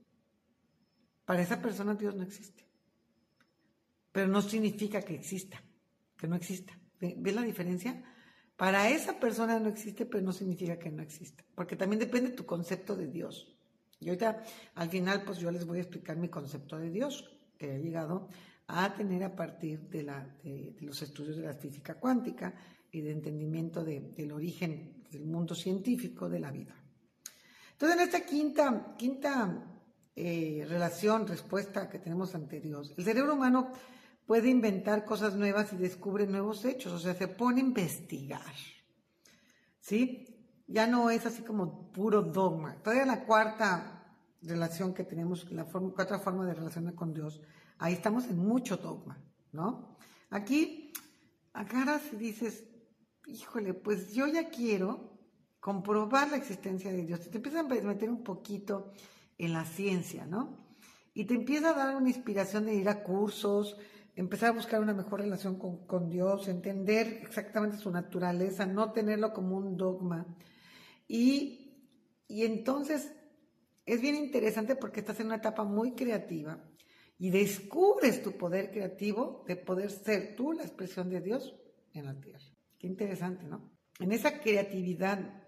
Para 1.28 1.42
esa 1.42 1.62
persona 1.62 1.94
Dios 1.94 2.16
no 2.16 2.24
existe. 2.24 2.64
Pero 4.14 4.30
no 4.30 4.42
significa 4.42 5.02
que 5.02 5.14
exista, 5.14 5.62
que 6.16 6.26
no 6.26 6.38
exista. 6.38 6.80
¿Ves 7.02 7.36
la 7.36 7.42
diferencia? 7.42 8.02
Para 8.56 8.90
esa 8.90 9.20
persona 9.20 9.60
no 9.60 9.68
existe, 9.68 10.06
pero 10.06 10.24
no 10.24 10.32
significa 10.32 10.80
que 10.80 10.90
no 10.90 11.04
exista. 11.04 11.44
Porque 11.54 11.76
también 11.76 12.00
depende 12.00 12.30
de 12.30 12.36
tu 12.38 12.46
concepto 12.46 12.96
de 12.96 13.08
Dios. 13.08 13.54
Y 14.00 14.08
ahorita, 14.08 14.42
al 14.76 14.90
final, 14.90 15.24
pues 15.26 15.40
yo 15.40 15.52
les 15.52 15.66
voy 15.66 15.80
a 15.80 15.82
explicar 15.82 16.16
mi 16.16 16.30
concepto 16.30 16.78
de 16.78 16.90
Dios, 16.92 17.30
que 17.58 17.76
he 17.76 17.80
llegado 17.80 18.30
a 18.68 18.96
tener 18.96 19.22
a 19.26 19.36
partir 19.36 19.82
de, 19.90 20.04
los 20.80 21.02
estudios 21.02 21.36
de 21.36 21.44
la 21.44 21.56
física 21.56 21.96
cuántica 21.96 22.56
y 22.90 23.02
de 23.02 23.12
entendimiento 23.12 23.84
del 23.84 24.32
origen 24.32 25.04
del 25.12 25.26
mundo 25.26 25.54
científico 25.56 26.30
de 26.30 26.40
la 26.40 26.52
vida. 26.52 26.82
Entonces, 27.74 27.98
en 27.98 28.04
esta 28.06 28.26
quinta, 28.26 28.96
quinta 28.98 29.77
eh, 30.20 30.66
relación, 30.68 31.28
respuesta 31.28 31.90
que 31.90 32.00
tenemos 32.00 32.34
ante 32.34 32.60
Dios, 32.60 32.96
el 32.98 33.04
cerebro 33.04 33.36
humano 33.36 33.72
puede 34.26 34.50
inventar 34.50 35.06
cosas 35.06 35.36
nuevas 35.36 35.72
y 35.74 35.78
descubre 35.78 36.26
nuevos 36.26 36.66
hechos, 36.66 36.92
o 36.92 36.98
sea, 36.98 37.14
se 37.14 37.28
pone 37.28 37.62
a 37.62 37.66
investigar. 37.66 38.42
¿Sí? 39.80 40.26
Ya 40.66 40.88
no 40.88 41.12
es 41.12 41.24
así 41.28 41.44
como 41.44 41.92
puro 41.92 42.24
dogma. 42.24 42.82
Todavía 42.82 43.06
la 43.06 43.26
cuarta 43.26 44.16
relación 44.42 44.96
que 44.96 45.04
tenemos, 45.04 45.52
la 45.52 45.66
cuarta 45.66 46.18
forma 46.18 46.48
de 46.48 46.56
relacionar 46.56 46.96
con 46.96 47.14
Dios, 47.14 47.40
ahí 47.78 47.94
estamos 47.94 48.26
en 48.26 48.40
mucho 48.40 48.78
dogma, 48.78 49.24
¿no? 49.52 49.98
Aquí 50.32 50.92
agarras 51.54 52.02
y 52.12 52.16
dices, 52.16 52.64
híjole, 53.28 53.76
pues 53.76 54.14
yo 54.14 54.26
ya 54.26 54.50
quiero 54.50 55.18
comprobar 55.60 56.32
la 56.32 56.38
existencia 56.38 56.92
de 56.92 57.06
Dios. 57.06 57.22
Te 57.30 57.38
empiezas 57.38 57.64
a 57.64 57.68
meter 57.68 58.10
un 58.10 58.24
poquito 58.24 58.94
en 59.38 59.54
la 59.54 59.66
ciencia, 59.66 60.26
¿no? 60.26 60.58
Y 61.14 61.26
te 61.26 61.34
empieza 61.34 61.72
a 61.72 61.74
dar 61.74 61.96
una 61.96 62.10
inspiración 62.10 62.66
de 62.66 62.76
ir 62.76 62.90
a 62.90 63.04
cursos, 63.04 63.78
empezar 64.16 64.50
a 64.50 64.54
buscar 64.54 64.82
una 64.82 64.94
mejor 64.94 65.22
relación 65.22 65.58
con, 65.58 66.10
Dios, 66.10 66.48
entender 66.48 67.22
exactamente 67.24 67.78
su 67.78 67.92
naturaleza, 67.92 68.66
no 68.66 68.92
tenerlo 68.92 69.34
como 69.34 69.58
un 69.58 69.78
dogma. 69.78 70.26
Y, 71.08 71.72
y 72.28 72.44
entonces 72.44 73.12
es 73.86 74.02
bien 74.02 74.16
interesante 74.16 74.76
porque 74.76 75.00
estás 75.00 75.20
en 75.20 75.28
una 75.28 75.38
etapa 75.38 75.64
muy 75.64 75.94
creativa 75.94 76.64
y 77.20 77.30
descubres 77.30 78.22
tu 78.22 78.38
poder 78.38 78.72
creativo 78.72 79.44
de 79.48 79.56
poder 79.56 79.90
ser 79.90 80.36
tú 80.36 80.52
la 80.52 80.64
expresión 80.64 81.10
de 81.10 81.22
Dios 81.22 81.56
en 81.94 82.06
la 82.06 82.20
tierra. 82.20 82.46
Qué 82.78 82.88
interesante, 82.88 83.46
¿no? 83.46 83.72
En 84.00 84.12
esa 84.12 84.40
creatividad 84.40 85.48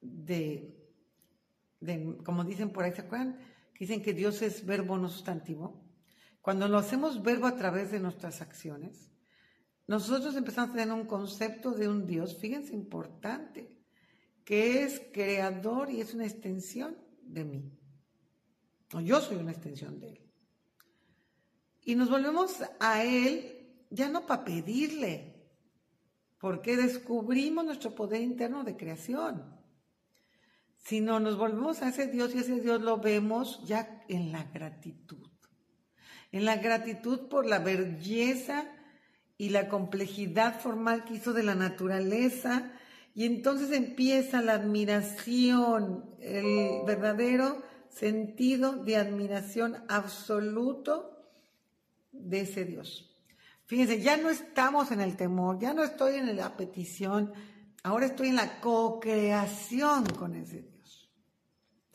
de, 0.00 0.75
como 2.24 2.44
dicen 2.44 2.70
por 2.70 2.84
ahí, 2.84 2.92
¿se 2.92 3.02
acuerdan? 3.02 3.38
Dicen 3.78 4.02
que 4.02 4.14
Dios 4.14 4.42
es 4.42 4.64
verbo 4.64 4.96
no 4.96 5.08
sustantivo. 5.08 5.84
Cuando 6.40 6.68
lo 6.68 6.78
hacemos 6.78 7.22
verbo 7.22 7.46
a 7.46 7.56
través 7.56 7.90
de 7.90 8.00
nuestras 8.00 8.40
acciones, 8.40 9.10
nosotros 9.86 10.34
empezamos 10.36 10.70
a 10.70 10.74
tener 10.74 10.92
un 10.92 11.06
concepto 11.06 11.72
de 11.72 11.88
un 11.88 12.06
Dios, 12.06 12.36
fíjense, 12.38 12.74
importante, 12.74 13.76
que 14.44 14.82
es 14.82 15.02
creador 15.12 15.90
y 15.90 16.00
es 16.00 16.14
una 16.14 16.24
extensión 16.24 16.96
de 17.22 17.44
mí. 17.44 17.72
O 18.94 19.00
yo 19.00 19.20
soy 19.20 19.36
una 19.36 19.52
extensión 19.52 19.98
de 19.98 20.10
Él. 20.10 20.20
Y 21.84 21.94
nos 21.94 22.10
volvemos 22.10 22.62
a 22.80 23.04
Él 23.04 23.84
ya 23.90 24.08
no 24.08 24.26
para 24.26 24.44
pedirle, 24.44 25.34
porque 26.38 26.76
descubrimos 26.76 27.64
nuestro 27.64 27.94
poder 27.94 28.22
interno 28.22 28.64
de 28.64 28.76
creación, 28.76 29.55
sino 30.88 31.20
nos 31.20 31.36
volvemos 31.36 31.82
a 31.82 31.88
ese 31.88 32.06
Dios 32.06 32.34
y 32.34 32.38
ese 32.38 32.60
Dios 32.60 32.80
lo 32.80 32.98
vemos 32.98 33.60
ya 33.64 34.02
en 34.08 34.32
la 34.32 34.44
gratitud 34.44 35.26
en 36.32 36.44
la 36.44 36.56
gratitud 36.56 37.28
por 37.28 37.46
la 37.46 37.58
belleza 37.58 38.66
y 39.38 39.50
la 39.50 39.68
complejidad 39.68 40.60
formal 40.60 41.04
que 41.04 41.14
hizo 41.14 41.32
de 41.32 41.42
la 41.42 41.54
naturaleza, 41.54 42.72
y 43.14 43.24
entonces 43.24 43.72
empieza 43.72 44.42
la 44.42 44.54
admiración, 44.54 46.04
el 46.20 46.84
verdadero 46.86 47.62
sentido 47.88 48.72
de 48.72 48.96
admiración 48.96 49.76
absoluto 49.88 51.16
de 52.12 52.40
ese 52.40 52.66
Dios. 52.66 53.10
Fíjense, 53.64 54.00
ya 54.00 54.18
no 54.18 54.28
estamos 54.28 54.92
en 54.92 55.00
el 55.00 55.16
temor, 55.16 55.58
ya 55.58 55.72
no 55.72 55.82
estoy 55.82 56.16
en 56.16 56.36
la 56.36 56.56
petición, 56.56 57.32
ahora 57.82 58.06
estoy 58.06 58.28
en 58.28 58.36
la 58.36 58.60
co-creación 58.60 60.04
con 60.18 60.34
ese 60.34 60.62
Dios. 60.62 60.75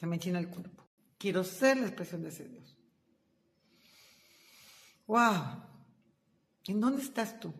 Se 0.02 0.08
me 0.08 0.16
enchina 0.16 0.40
el 0.40 0.50
cuerpo. 0.50 0.84
Quiero 1.20 1.44
ser 1.44 1.78
la 1.78 1.86
expresión 1.86 2.24
de 2.24 2.30
ese 2.30 2.50
Dios. 2.50 2.76
¡Wow! 5.06 5.62
¿En 6.66 6.82
dónde 6.82 7.04
estás 7.04 7.40
tú? 7.40 7.54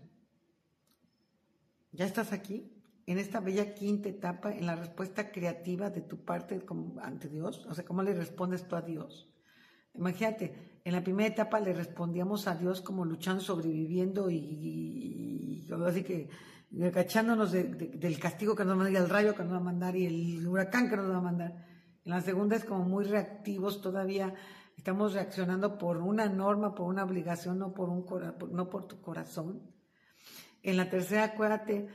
¿Ya 1.92 2.08
estás 2.08 2.34
aquí? 2.34 2.74
En 3.06 3.20
esta 3.20 3.42
bella 3.42 3.76
quinta 3.76 4.10
etapa, 4.10 4.52
en 4.52 4.66
la 4.66 4.76
respuesta 4.76 5.32
creativa 5.32 5.92
de 5.92 6.02
tu 6.02 6.26
parte 6.26 6.60
ante 7.04 7.30
Dios. 7.30 7.64
O 7.68 7.76
sea, 7.76 7.86
¿cómo 7.86 8.02
le 8.02 8.16
respondes 8.16 8.68
tú 8.68 8.76
a 8.76 8.82
Dios? 8.82 9.32
Imagínate, 9.94 10.80
en 10.84 10.94
la 10.94 11.04
primera 11.04 11.30
etapa 11.30 11.60
le 11.60 11.74
respondíamos 11.74 12.48
a 12.48 12.56
Dios 12.56 12.82
como 12.82 13.06
luchando, 13.06 13.44
sobreviviendo 13.44 14.32
y, 14.32 15.70
así 15.86 16.02
que 16.02 16.28
cachándonos 16.92 17.52
del 17.52 18.20
castigo 18.20 18.56
que 18.56 18.66
nos 18.66 18.72
va 18.72 18.82
a 18.82 18.84
mandar, 18.86 19.04
el 19.04 19.10
rayo 19.10 19.36
que 19.36 19.44
nos 19.44 19.54
va 19.54 19.58
a 19.58 19.60
mandar 19.60 19.96
y 19.96 20.08
el 20.08 20.48
huracán 20.48 20.90
que 20.90 20.98
nos 20.98 21.12
va 21.12 21.18
a 21.18 21.22
mandar. 21.22 21.71
En 22.06 22.12
la 22.12 22.22
segunda 22.22 22.56
es 22.56 22.66
como 22.66 22.84
muy 22.84 23.06
reactivos 23.06 23.82
todavía 23.82 24.34
Estamos 24.82 25.14
reaccionando 25.14 25.78
por 25.78 25.98
una 25.98 26.28
norma, 26.28 26.74
por 26.74 26.88
una 26.88 27.04
obligación, 27.04 27.60
no 27.60 27.72
por, 27.72 27.90
un 27.90 28.04
no 28.52 28.68
por 28.68 28.88
tu 28.88 29.00
corazón. 29.00 29.62
En 30.64 30.76
la 30.76 30.90
tercera, 30.90 31.26
acuérdate, 31.26 31.88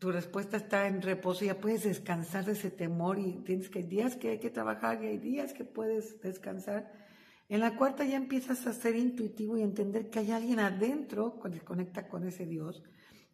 tu 0.00 0.10
respuesta 0.10 0.56
está 0.56 0.88
en 0.88 1.00
reposo, 1.00 1.44
ya 1.44 1.60
puedes 1.60 1.84
descansar 1.84 2.44
de 2.44 2.52
ese 2.54 2.72
temor 2.72 3.20
y 3.20 3.44
tienes 3.44 3.68
que 3.68 3.78
hay 3.78 3.84
días 3.84 4.16
que 4.16 4.30
hay 4.30 4.40
que 4.40 4.50
trabajar 4.50 5.00
y 5.04 5.06
hay 5.06 5.18
días 5.18 5.52
que 5.52 5.64
puedes 5.64 6.20
descansar. 6.22 6.90
En 7.48 7.60
la 7.60 7.76
cuarta 7.76 8.04
ya 8.04 8.16
empiezas 8.16 8.66
a 8.66 8.72
ser 8.72 8.96
intuitivo 8.96 9.56
y 9.56 9.62
entender 9.62 10.10
que 10.10 10.18
hay 10.18 10.32
alguien 10.32 10.58
adentro 10.58 11.38
que 11.38 11.60
conecta 11.60 12.08
con 12.08 12.26
ese 12.26 12.46
Dios 12.46 12.82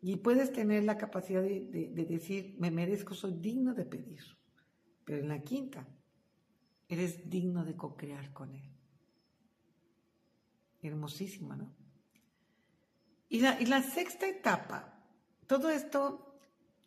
y 0.02 0.16
puedes 0.16 0.52
tener 0.52 0.84
la 0.84 0.98
capacidad 0.98 1.40
de, 1.40 1.90
de 1.94 2.04
decir, 2.04 2.54
me 2.58 2.70
merezco, 2.70 3.14
soy 3.14 3.32
digno 3.32 3.72
de 3.72 3.86
pedir. 3.86 4.20
Pero 5.06 5.20
en 5.20 5.28
la 5.28 5.40
quinta, 5.40 5.88
eres 6.90 7.30
digno 7.30 7.64
de 7.64 7.76
co-crear 7.76 8.32
con 8.32 8.54
Él 8.54 8.70
hermosísima, 10.88 11.56
¿no? 11.56 11.72
Y 13.28 13.40
la, 13.40 13.60
y 13.60 13.66
la 13.66 13.82
sexta 13.82 14.28
etapa, 14.28 15.04
todo 15.46 15.70
esto 15.70 16.40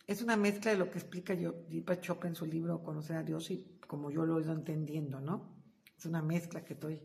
es 0.07 0.22
una 0.22 0.36
mezcla 0.36 0.72
de 0.72 0.77
lo 0.77 0.91
que 0.91 1.00
explica 1.00 1.36
Deepak 1.36 2.01
Chopra 2.01 2.29
en 2.29 2.36
su 2.36 2.45
libro 2.45 2.83
Conocer 2.83 3.17
a 3.17 3.24
Dios 3.24 3.50
y 3.51 3.79
como 3.88 4.12
yo 4.12 4.25
lo 4.25 4.39
he 4.39 4.43
ido 4.43 4.51
entendiendo, 4.51 5.22
¿no? 5.22 5.53
Es 5.98 6.05
una 6.05 6.22
mezcla 6.22 6.65
que 6.65 6.74
estoy, 6.74 7.01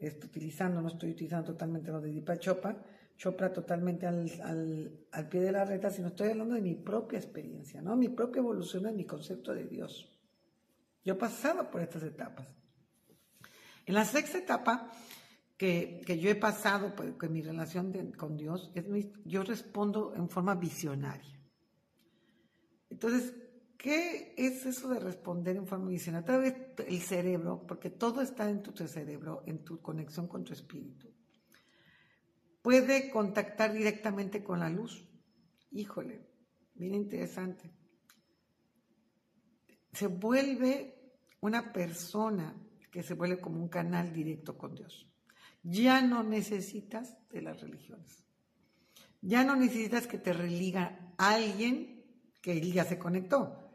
utilizando, 0.00 0.80
no 0.80 0.88
estoy 0.88 1.10
utilizando 1.10 1.52
totalmente 1.52 1.90
lo 1.90 2.00
de 2.00 2.12
Deepak 2.12 2.38
Chopra, 2.38 2.82
Chopra 3.16 3.52
totalmente 3.52 4.06
al, 4.06 4.30
al, 4.42 5.06
al, 5.10 5.28
pie 5.28 5.40
de 5.40 5.52
la 5.52 5.64
reta, 5.64 5.90
sino 5.90 6.08
estoy 6.08 6.30
hablando 6.30 6.54
de 6.54 6.62
mi 6.62 6.76
propia 6.76 7.18
experiencia, 7.18 7.82
¿no? 7.82 7.96
Mi 7.96 8.08
propia 8.08 8.38
evolución 8.38 8.86
en 8.86 8.96
mi 8.96 9.04
concepto 9.04 9.52
de 9.52 9.66
Dios. 9.66 10.17
Yo 11.08 11.14
he 11.14 11.16
pasado 11.16 11.70
por 11.70 11.80
estas 11.80 12.02
etapas. 12.02 12.46
En 13.86 13.94
la 13.94 14.04
sexta 14.04 14.36
etapa 14.36 14.92
que, 15.56 16.02
yo 16.20 16.28
he 16.28 16.34
pasado 16.34 16.94
pues, 16.94 17.14
con 17.14 17.32
mi 17.32 17.40
relación 17.40 18.12
con 18.12 18.36
Dios, 18.36 18.70
es 18.74 18.84
yo 19.24 19.42
respondo 19.42 20.12
en 20.14 20.28
forma 20.28 20.54
visionaria. 20.54 21.40
Entonces, 22.90 23.32
¿qué 23.78 24.34
es 24.36 24.66
eso 24.66 24.90
de 24.90 25.00
responder 25.00 25.56
en 25.56 25.66
forma 25.66 25.88
visionaria? 25.88 26.26
Tal 26.26 26.42
vez 26.42 26.54
el 26.86 27.00
cerebro, 27.00 27.64
porque 27.66 27.88
todo 27.88 28.20
está 28.20 28.50
en 28.50 28.62
tu 28.62 28.76
cerebro, 28.86 29.44
en 29.46 29.64
tu 29.64 29.80
conexión 29.80 30.28
con 30.28 30.44
tu 30.44 30.52
espíritu, 30.52 31.10
puede 32.60 33.08
contactar 33.08 33.72
directamente 33.72 34.44
con 34.44 34.60
la 34.60 34.68
luz. 34.68 35.08
Híjole, 35.70 36.28
bien 36.74 36.94
interesante. 36.94 37.72
Se 39.90 40.06
vuelve 40.06 40.97
una 41.40 41.72
persona 41.72 42.54
que 42.90 43.02
se 43.02 43.14
vuelve 43.14 43.40
como 43.40 43.60
un 43.60 43.68
canal 43.68 44.12
directo 44.12 44.56
con 44.56 44.74
Dios. 44.74 45.06
Ya 45.62 46.00
no 46.02 46.22
necesitas 46.22 47.16
de 47.30 47.42
las 47.42 47.60
religiones. 47.60 48.24
Ya 49.20 49.44
no 49.44 49.56
necesitas 49.56 50.06
que 50.06 50.18
te 50.18 50.32
religa 50.32 51.12
alguien 51.16 52.04
que 52.40 52.60
ya 52.70 52.84
se 52.84 52.98
conectó. 52.98 53.68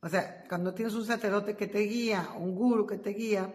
O 0.00 0.08
sea, 0.08 0.44
cuando 0.48 0.74
tienes 0.74 0.94
un 0.94 1.04
sacerdote 1.04 1.56
que 1.56 1.66
te 1.66 1.80
guía, 1.80 2.30
un 2.38 2.54
guru 2.54 2.86
que 2.86 2.98
te 2.98 3.10
guía, 3.10 3.54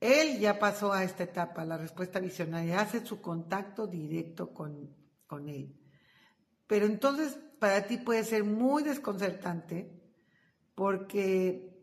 él 0.00 0.38
ya 0.38 0.58
pasó 0.58 0.92
a 0.92 1.04
esta 1.04 1.24
etapa, 1.24 1.64
la 1.64 1.78
respuesta 1.78 2.20
visionaria, 2.20 2.80
hace 2.80 3.04
su 3.04 3.20
contacto 3.20 3.86
directo 3.86 4.52
con, 4.52 4.94
con 5.26 5.48
él. 5.48 5.74
Pero 6.66 6.86
entonces 6.86 7.38
para 7.58 7.86
ti 7.86 7.98
puede 7.98 8.24
ser 8.24 8.44
muy 8.44 8.82
desconcertante 8.82 10.02
porque 10.74 11.73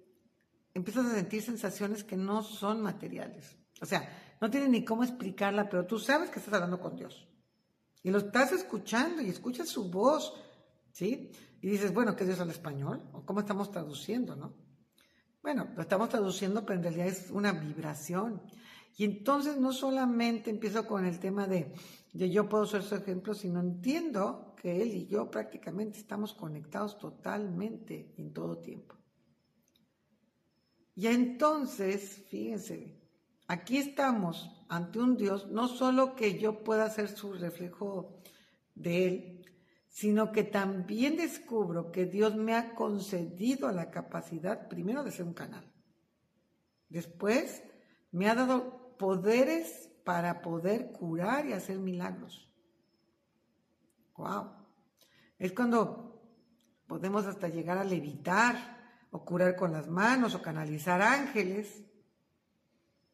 empiezas 0.73 1.05
a 1.05 1.15
sentir 1.15 1.41
sensaciones 1.41 2.03
que 2.03 2.17
no 2.17 2.43
son 2.43 2.81
materiales. 2.81 3.55
O 3.81 3.85
sea, 3.85 4.37
no 4.39 4.49
tienes 4.49 4.69
ni 4.69 4.85
cómo 4.85 5.03
explicarla, 5.03 5.69
pero 5.69 5.85
tú 5.85 5.99
sabes 5.99 6.29
que 6.29 6.39
estás 6.39 6.53
hablando 6.53 6.79
con 6.79 6.95
Dios. 6.95 7.27
Y 8.03 8.09
lo 8.09 8.17
estás 8.17 8.51
escuchando 8.51 9.21
y 9.21 9.29
escuchas 9.29 9.69
su 9.69 9.91
voz, 9.91 10.33
¿sí? 10.91 11.31
Y 11.61 11.69
dices, 11.69 11.93
bueno, 11.93 12.15
¿qué 12.15 12.25
Dios 12.25 12.39
al 12.39 12.49
español? 12.49 13.07
¿O 13.13 13.23
cómo 13.25 13.39
estamos 13.39 13.71
traduciendo, 13.71 14.35
no? 14.35 14.55
Bueno, 15.43 15.67
lo 15.75 15.81
estamos 15.81 16.09
traduciendo, 16.09 16.65
pero 16.65 16.77
en 16.77 16.83
realidad 16.83 17.07
es 17.07 17.29
una 17.31 17.51
vibración. 17.51 18.41
Y 18.97 19.05
entonces 19.05 19.57
no 19.57 19.73
solamente 19.73 20.49
empiezo 20.49 20.85
con 20.85 21.05
el 21.05 21.19
tema 21.19 21.47
de, 21.47 21.73
de 22.13 22.29
yo 22.29 22.49
puedo 22.49 22.65
ser 22.65 22.83
su 22.83 22.95
ejemplo, 22.95 23.33
sino 23.33 23.59
entiendo 23.59 24.55
que 24.61 24.81
él 24.81 24.93
y 24.93 25.07
yo 25.07 25.29
prácticamente 25.29 25.99
estamos 25.99 26.33
conectados 26.33 26.97
totalmente 26.97 28.13
en 28.17 28.33
todo 28.33 28.57
tiempo. 28.57 29.00
Y 30.95 31.07
entonces, 31.07 32.25
fíjense, 32.29 32.99
aquí 33.47 33.77
estamos 33.77 34.65
ante 34.67 34.99
un 34.99 35.17
Dios, 35.17 35.49
no 35.49 35.67
solo 35.67 36.15
que 36.15 36.39
yo 36.39 36.63
pueda 36.63 36.89
ser 36.89 37.07
su 37.09 37.33
reflejo 37.33 38.21
de 38.75 39.07
Él, 39.07 39.45
sino 39.87 40.31
que 40.31 40.43
también 40.43 41.17
descubro 41.17 41.91
que 41.91 42.05
Dios 42.05 42.35
me 42.35 42.55
ha 42.55 42.75
concedido 42.75 43.71
la 43.71 43.91
capacidad, 43.91 44.67
primero, 44.69 45.03
de 45.03 45.11
ser 45.11 45.25
un 45.25 45.33
canal. 45.33 45.69
Después, 46.87 47.63
me 48.11 48.29
ha 48.29 48.35
dado 48.35 48.95
poderes 48.97 49.89
para 50.03 50.41
poder 50.41 50.91
curar 50.91 51.45
y 51.45 51.53
hacer 51.53 51.77
milagros. 51.77 52.49
¡Wow! 54.15 54.51
Es 55.39 55.53
cuando 55.53 56.21
podemos 56.87 57.25
hasta 57.25 57.47
llegar 57.47 57.77
a 57.77 57.83
levitar 57.83 58.80
o 59.11 59.25
curar 59.25 59.55
con 59.55 59.71
las 59.71 59.87
manos 59.87 60.35
o 60.35 60.41
canalizar 60.41 61.01
ángeles 61.01 61.85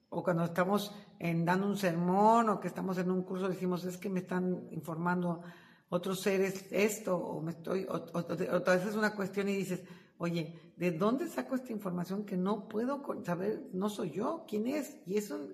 o 0.10 0.24
cuando 0.24 0.46
estamos 0.46 0.96
dando 1.20 1.68
un 1.68 1.78
sermón 1.78 2.50
o 2.50 2.60
que 2.60 2.70
estamos 2.70 2.98
en 2.98 3.12
un 3.12 3.24
curso 3.24 3.50
decimos 3.50 3.84
es 3.84 3.98
que 3.98 4.10
me 4.10 4.22
están 4.22 4.70
informando 4.72 5.42
otros 5.90 6.22
seres 6.22 6.66
esto 6.72 7.18
o 7.18 7.42
me 7.42 7.52
estoy 7.52 7.86
o, 7.90 7.96
o, 8.14 8.72
es 8.72 8.96
una 8.96 9.16
cuestión 9.16 9.50
y 9.50 9.56
dices 9.56 9.84
oye 10.20 10.74
de 10.76 10.92
dónde 10.92 11.28
saco 11.28 11.56
esta 11.56 11.74
información 11.74 12.26
que 12.26 12.38
no 12.38 12.70
puedo 12.70 13.04
saber 13.26 13.70
no 13.74 13.90
soy 13.90 14.12
yo 14.12 14.46
quién 14.48 14.68
es 14.68 14.98
y 15.08 15.18
eso 15.18 15.50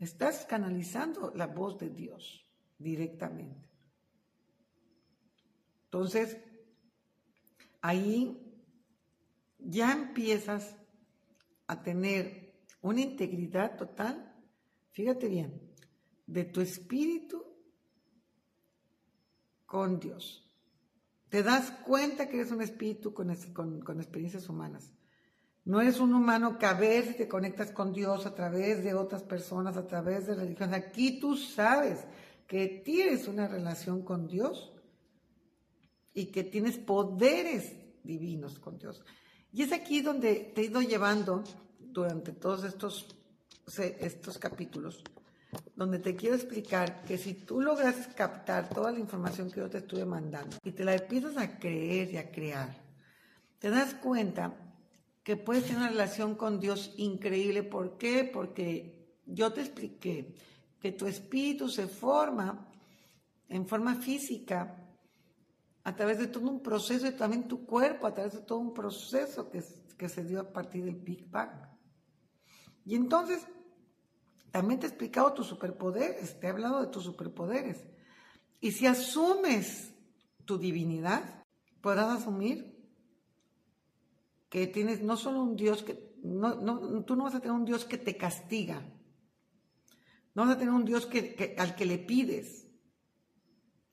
estás 0.00 0.44
canalizando 0.44 1.32
la 1.34 1.46
voz 1.46 1.78
de 1.78 1.88
Dios 1.88 2.44
directamente. 2.78 3.70
Entonces 5.84 6.36
ahí 7.80 8.43
ya 9.64 9.92
empiezas 9.92 10.76
a 11.66 11.82
tener 11.82 12.54
una 12.82 13.00
integridad 13.00 13.76
total, 13.76 14.32
fíjate 14.90 15.28
bien, 15.28 15.60
de 16.26 16.44
tu 16.44 16.60
espíritu 16.60 17.44
con 19.66 19.98
Dios. 19.98 20.48
Te 21.28 21.42
das 21.42 21.70
cuenta 21.84 22.28
que 22.28 22.36
eres 22.36 22.52
un 22.52 22.62
espíritu 22.62 23.12
con, 23.12 23.34
con, 23.82 23.98
experiencias 23.98 24.48
humanas. 24.48 24.92
No 25.64 25.80
eres 25.80 25.98
un 25.98 26.14
humano 26.14 26.58
que 26.58 26.66
a 26.66 26.74
veces 26.74 27.16
te 27.16 27.26
conectas 27.26 27.72
con 27.72 27.92
Dios 27.92 28.26
a 28.26 28.34
través 28.34 28.84
de 28.84 28.94
otras 28.94 29.22
personas, 29.22 29.76
a 29.76 29.86
través 29.86 30.26
de 30.26 30.34
religión. 30.34 30.74
Aquí 30.74 31.18
tú 31.18 31.36
sabes 31.36 32.04
que 32.46 32.82
tienes 32.84 33.26
una 33.26 33.48
relación 33.48 34.02
con 34.04 34.28
Dios 34.28 34.72
y 36.12 36.26
que 36.26 36.44
tienes 36.44 36.78
poderes 36.78 37.74
divinos 38.04 38.58
con 38.58 38.78
Dios. 38.78 39.02
Y 39.54 39.62
es 39.62 39.72
aquí 39.72 40.00
donde 40.00 40.50
te 40.52 40.62
he 40.62 40.64
ido 40.64 40.82
llevando 40.82 41.44
durante 41.78 42.32
todos 42.32 42.64
estos, 42.64 43.06
estos 43.78 44.36
capítulos, 44.36 45.04
donde 45.76 46.00
te 46.00 46.16
quiero 46.16 46.34
explicar 46.34 47.04
que 47.04 47.16
si 47.16 47.34
tú 47.34 47.60
logras 47.60 48.08
captar 48.16 48.68
toda 48.68 48.90
la 48.90 48.98
información 48.98 49.52
que 49.52 49.60
yo 49.60 49.70
te 49.70 49.78
estuve 49.78 50.04
mandando 50.04 50.56
y 50.64 50.72
te 50.72 50.84
la 50.84 50.96
empiezas 50.96 51.36
a 51.36 51.56
creer 51.56 52.10
y 52.10 52.16
a 52.16 52.32
crear, 52.32 52.74
te 53.60 53.70
das 53.70 53.94
cuenta 53.94 54.56
que 55.22 55.36
puedes 55.36 55.66
tener 55.66 55.78
una 55.78 55.90
relación 55.90 56.34
con 56.34 56.58
Dios 56.58 56.92
increíble. 56.96 57.62
¿Por 57.62 57.96
qué? 57.96 58.24
Porque 58.24 59.20
yo 59.24 59.52
te 59.52 59.60
expliqué 59.60 60.34
que 60.80 60.90
tu 60.90 61.06
espíritu 61.06 61.68
se 61.68 61.86
forma 61.86 62.72
en 63.48 63.68
forma 63.68 63.94
física 63.94 64.83
a 65.84 65.94
través 65.94 66.18
de 66.18 66.26
todo 66.26 66.48
un 66.48 66.62
proceso 66.62 67.06
y 67.06 67.12
también 67.12 67.46
tu 67.46 67.66
cuerpo 67.66 68.06
a 68.06 68.14
través 68.14 68.32
de 68.32 68.40
todo 68.40 68.58
un 68.58 68.72
proceso 68.72 69.50
que, 69.50 69.62
que 69.98 70.08
se 70.08 70.24
dio 70.24 70.40
a 70.40 70.52
partir 70.52 70.84
del 70.84 70.96
Big 70.96 71.28
Bang. 71.30 71.68
Y 72.86 72.94
entonces, 72.94 73.46
también 74.50 74.80
te 74.80 74.86
he 74.86 74.88
explicado 74.88 75.32
tus 75.34 75.46
superpoderes, 75.46 76.38
te 76.40 76.46
he 76.46 76.50
hablado 76.50 76.80
de 76.80 76.88
tus 76.88 77.04
superpoderes. 77.04 77.84
Y 78.60 78.72
si 78.72 78.86
asumes 78.86 79.92
tu 80.44 80.58
divinidad, 80.58 81.44
podrás 81.80 82.20
asumir 82.20 82.74
que 84.48 84.66
tienes 84.66 85.02
no 85.02 85.16
solo 85.16 85.42
un 85.42 85.56
Dios 85.56 85.82
que, 85.82 86.14
no, 86.22 86.54
no, 86.54 87.04
tú 87.04 87.16
no 87.16 87.24
vas 87.24 87.34
a 87.34 87.40
tener 87.40 87.56
un 87.56 87.64
Dios 87.64 87.84
que 87.84 87.98
te 87.98 88.16
castiga, 88.16 88.82
no 90.34 90.46
vas 90.46 90.54
a 90.54 90.58
tener 90.58 90.72
un 90.72 90.84
Dios 90.84 91.06
que, 91.06 91.54
al 91.58 91.74
que 91.74 91.84
le 91.84 91.98
pides, 91.98 92.66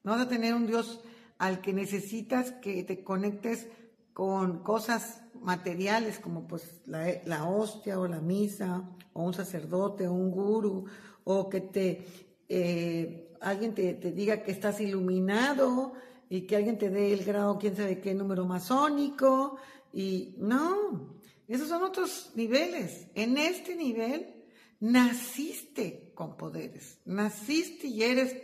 no 0.04 0.12
vas 0.12 0.22
a 0.22 0.30
tener 0.30 0.54
un 0.54 0.68
Dios 0.68 1.02
al 1.42 1.60
que 1.60 1.74
necesitas 1.74 2.52
que 2.52 2.84
te 2.84 3.04
conectes 3.04 3.68
con 4.14 4.62
cosas 4.62 5.24
materiales 5.42 6.20
como 6.20 6.48
pues 6.48 6.82
la, 6.86 7.50
hostia 7.50 8.00
o 8.00 8.08
la 8.08 8.22
misa 8.22 8.88
o 9.14 9.24
un 9.24 9.34
sacerdote 9.34 10.08
o 10.08 10.14
un 10.14 10.30
guru 10.30 10.86
o 11.24 11.50
que 11.50 11.62
te 11.62 12.06
eh, 12.48 13.34
alguien 13.42 13.74
te, 13.74 13.96
diga 13.96 14.44
que 14.44 14.52
estás 14.52 14.82
iluminado 14.82 15.94
y 16.30 16.42
que 16.42 16.58
alguien 16.58 16.78
te 16.78 16.92
dé 16.92 17.12
el 17.12 17.26
grado 17.26 17.58
quién 17.58 17.76
sabe 17.76 18.00
qué 18.00 18.14
número 18.14 18.46
masónico 18.46 19.58
y 19.92 20.36
no, 20.38 21.16
esos 21.48 21.68
son 21.68 21.82
otros 21.82 22.34
niveles. 22.36 23.08
En 23.16 23.40
este 23.40 23.76
nivel 23.76 24.46
naciste 24.80 26.12
con 26.14 26.38
poderes, 26.38 27.00
naciste 27.06 27.88
y 27.88 28.04
eres 28.04 28.38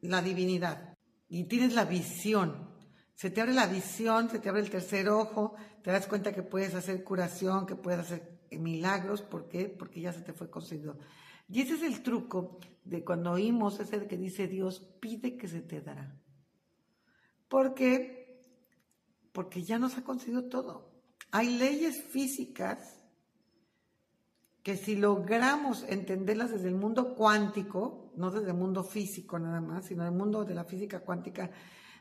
la 0.00 0.22
divinidad 0.22 0.87
y 1.28 1.44
tienes 1.44 1.74
la 1.74 1.84
visión 1.84 2.68
se 3.18 3.30
te 3.30 3.40
abre 3.40 3.52
la 3.52 3.66
visión, 3.66 4.30
se 4.30 4.38
te 4.38 4.48
abre 4.48 4.60
el 4.60 4.70
tercer 4.70 5.08
ojo, 5.08 5.56
te 5.82 5.90
das 5.90 6.06
cuenta 6.06 6.32
que 6.32 6.44
puedes 6.44 6.76
hacer 6.76 7.02
curación, 7.02 7.66
que 7.66 7.74
puedes 7.74 7.98
hacer 7.98 8.38
milagros. 8.52 9.22
¿Por 9.22 9.48
qué? 9.48 9.68
Porque 9.68 10.00
ya 10.00 10.12
se 10.12 10.20
te 10.20 10.32
fue 10.32 10.48
concedido. 10.48 10.96
Y 11.48 11.62
ese 11.62 11.74
es 11.74 11.82
el 11.82 12.04
truco 12.04 12.60
de 12.84 13.04
cuando 13.04 13.32
oímos 13.32 13.80
ese 13.80 14.06
que 14.06 14.16
dice 14.16 14.46
Dios, 14.46 14.78
pide 15.00 15.36
que 15.36 15.48
se 15.48 15.62
te 15.62 15.80
dará. 15.80 16.16
¿Por 17.48 17.74
qué? 17.74 18.40
Porque 19.32 19.64
ya 19.64 19.80
nos 19.80 19.98
ha 19.98 20.04
concedido 20.04 20.44
todo. 20.44 20.92
Hay 21.32 21.58
leyes 21.58 22.00
físicas 22.00 23.02
que 24.62 24.76
si 24.76 24.94
logramos 24.94 25.82
entenderlas 25.88 26.52
desde 26.52 26.68
el 26.68 26.76
mundo 26.76 27.16
cuántico, 27.16 28.07
no 28.18 28.30
desde 28.30 28.48
el 28.48 28.56
mundo 28.56 28.82
físico 28.84 29.38
nada 29.38 29.60
más, 29.60 29.86
sino 29.86 30.04
el 30.04 30.12
mundo 30.12 30.44
de 30.44 30.54
la 30.54 30.64
física 30.64 31.00
cuántica, 31.00 31.50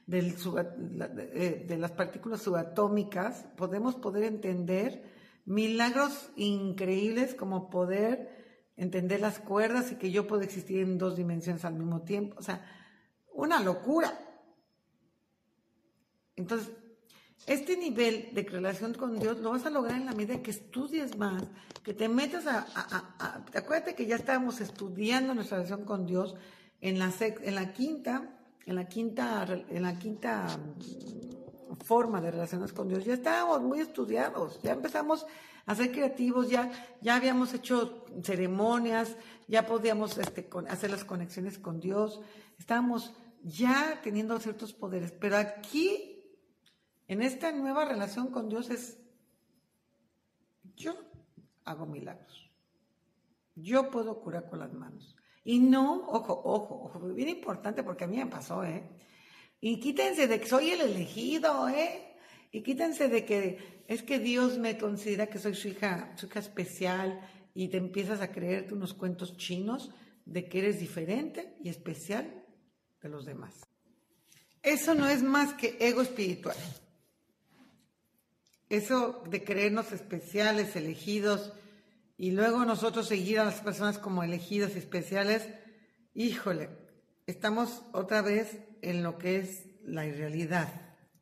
eh, 0.09 1.65
de, 1.67 1.77
las 1.77 1.91
partículas 1.91 2.41
subatómicas, 2.41 3.45
podemos 3.55 3.95
poder 3.95 4.23
entender 4.23 5.03
milagros 5.45 6.31
increíbles 6.35 7.35
como 7.35 7.69
poder 7.69 8.71
entender 8.75 9.21
las 9.21 9.39
cuerdas 9.39 9.91
y 9.91 9.95
que 9.95 10.11
yo 10.11 10.27
puedo 10.27 10.43
existir 10.43 10.81
en 10.81 10.97
dos 10.97 11.15
dimensiones 11.15 11.65
al 11.65 11.75
mismo 11.75 12.01
tiempo. 12.03 12.35
O 12.37 12.41
sea, 12.41 12.65
una 13.33 13.59
locura. 13.61 14.17
Entonces, 16.35 16.71
este 17.45 17.77
nivel 17.77 18.29
de 18.33 18.43
relación 18.43 18.93
con 18.93 19.19
Dios 19.19 19.39
lo 19.39 19.51
vas 19.51 19.65
a 19.65 19.69
lograr 19.69 19.95
en 19.95 20.05
la 20.05 20.13
medida 20.13 20.41
que 20.41 20.51
estudies 20.51 21.17
más, 21.17 21.43
que 21.83 21.93
te 21.93 22.09
metas 22.09 22.47
a... 22.47 22.65
a, 22.75 23.45
acuérdate 23.53 23.95
que 23.95 24.05
ya 24.05 24.15
estábamos 24.15 24.59
estudiando 24.59 25.33
nuestra 25.33 25.57
relación 25.57 25.85
con 25.85 26.05
Dios 26.05 26.35
en 26.81 26.99
la, 26.99 27.13
en 27.19 27.55
la 27.55 27.73
quinta 27.73 28.37
en 28.67 28.75
la 28.75 28.85
quinta, 28.85 29.47
en 29.69 29.81
la 29.81 29.97
quinta 29.97 30.45
mm, 30.45 31.77
forma 31.83 32.21
de 32.21 32.31
relacionarnos 32.31 32.73
con 32.73 32.89
Dios, 32.89 33.05
ya 33.05 33.13
estábamos 33.13 33.61
muy 33.61 33.79
estudiados, 33.79 34.61
ya 34.61 34.73
empezamos 34.73 35.25
a 35.65 35.73
ser 35.73 35.91
creativos, 35.91 36.49
ya, 36.49 36.69
ya 37.01 37.15
habíamos 37.15 37.53
hecho 37.53 38.05
ceremonias, 38.21 39.15
ya 39.47 39.65
podíamos 39.65 40.17
este, 40.17 40.47
hacer 40.69 40.91
las 40.91 41.05
conexiones 41.05 41.57
con 41.57 41.79
Dios, 41.79 42.21
estábamos 42.59 43.13
ya 43.41 44.01
teniendo 44.03 44.37
ciertos 44.39 44.73
poderes, 44.73 45.13
pero 45.13 45.37
aquí, 45.37 46.16
en 47.07 47.21
esta 47.21 47.51
nueva 47.51 47.85
relación 47.85 48.27
con 48.27 48.49
Dios 48.49 48.69
es, 48.69 48.99
yo 50.75 50.95
hago 51.65 51.85
milagros. 51.85 52.51
Yo 53.55 53.89
puedo 53.89 54.19
curar 54.19 54.49
con 54.49 54.59
las 54.59 54.73
manos. 54.73 55.15
Y 55.43 55.59
no, 55.59 56.05
ojo, 56.07 56.41
ojo, 56.43 56.83
ojo, 56.83 56.99
bien 57.13 57.29
importante 57.29 57.83
porque 57.83 58.03
a 58.03 58.07
mí 58.07 58.17
me 58.17 58.27
pasó, 58.27 58.63
¿eh? 58.63 58.83
Y 59.59 59.79
quítense 59.79 60.27
de 60.27 60.39
que 60.39 60.47
soy 60.47 60.71
el 60.71 60.81
elegido, 60.81 61.67
¿eh? 61.69 62.15
Y 62.51 62.61
quítense 62.61 63.07
de 63.07 63.25
que 63.25 63.83
es 63.87 64.03
que 64.03 64.19
Dios 64.19 64.57
me 64.57 64.77
considera 64.77 65.27
que 65.27 65.39
soy 65.39 65.55
su 65.55 65.69
hija, 65.69 66.13
su 66.17 66.27
hija 66.27 66.39
especial 66.39 67.21
y 67.53 67.69
te 67.69 67.77
empiezas 67.77 68.21
a 68.21 68.31
creerte 68.31 68.73
unos 68.73 68.93
cuentos 68.93 69.37
chinos 69.37 69.91
de 70.25 70.47
que 70.47 70.59
eres 70.59 70.79
diferente 70.79 71.55
y 71.63 71.69
especial 71.69 72.45
de 73.01 73.09
los 73.09 73.25
demás. 73.25 73.65
Eso 74.61 74.93
no 74.93 75.07
es 75.07 75.23
más 75.23 75.53
que 75.53 75.77
ego 75.79 76.01
espiritual. 76.01 76.57
Eso 78.69 79.23
de 79.29 79.43
creernos 79.43 79.91
especiales, 79.91 80.75
elegidos, 80.75 81.53
y 82.17 82.31
luego 82.31 82.65
nosotros 82.65 83.07
seguir 83.07 83.39
a 83.39 83.45
las 83.45 83.61
personas 83.61 83.99
como 83.99 84.23
elegidas 84.23 84.75
especiales, 84.75 85.47
híjole, 86.13 86.69
estamos 87.27 87.83
otra 87.91 88.21
vez 88.21 88.57
en 88.81 89.03
lo 89.03 89.17
que 89.17 89.37
es 89.37 89.65
la 89.83 90.05
irrealidad. 90.05 90.69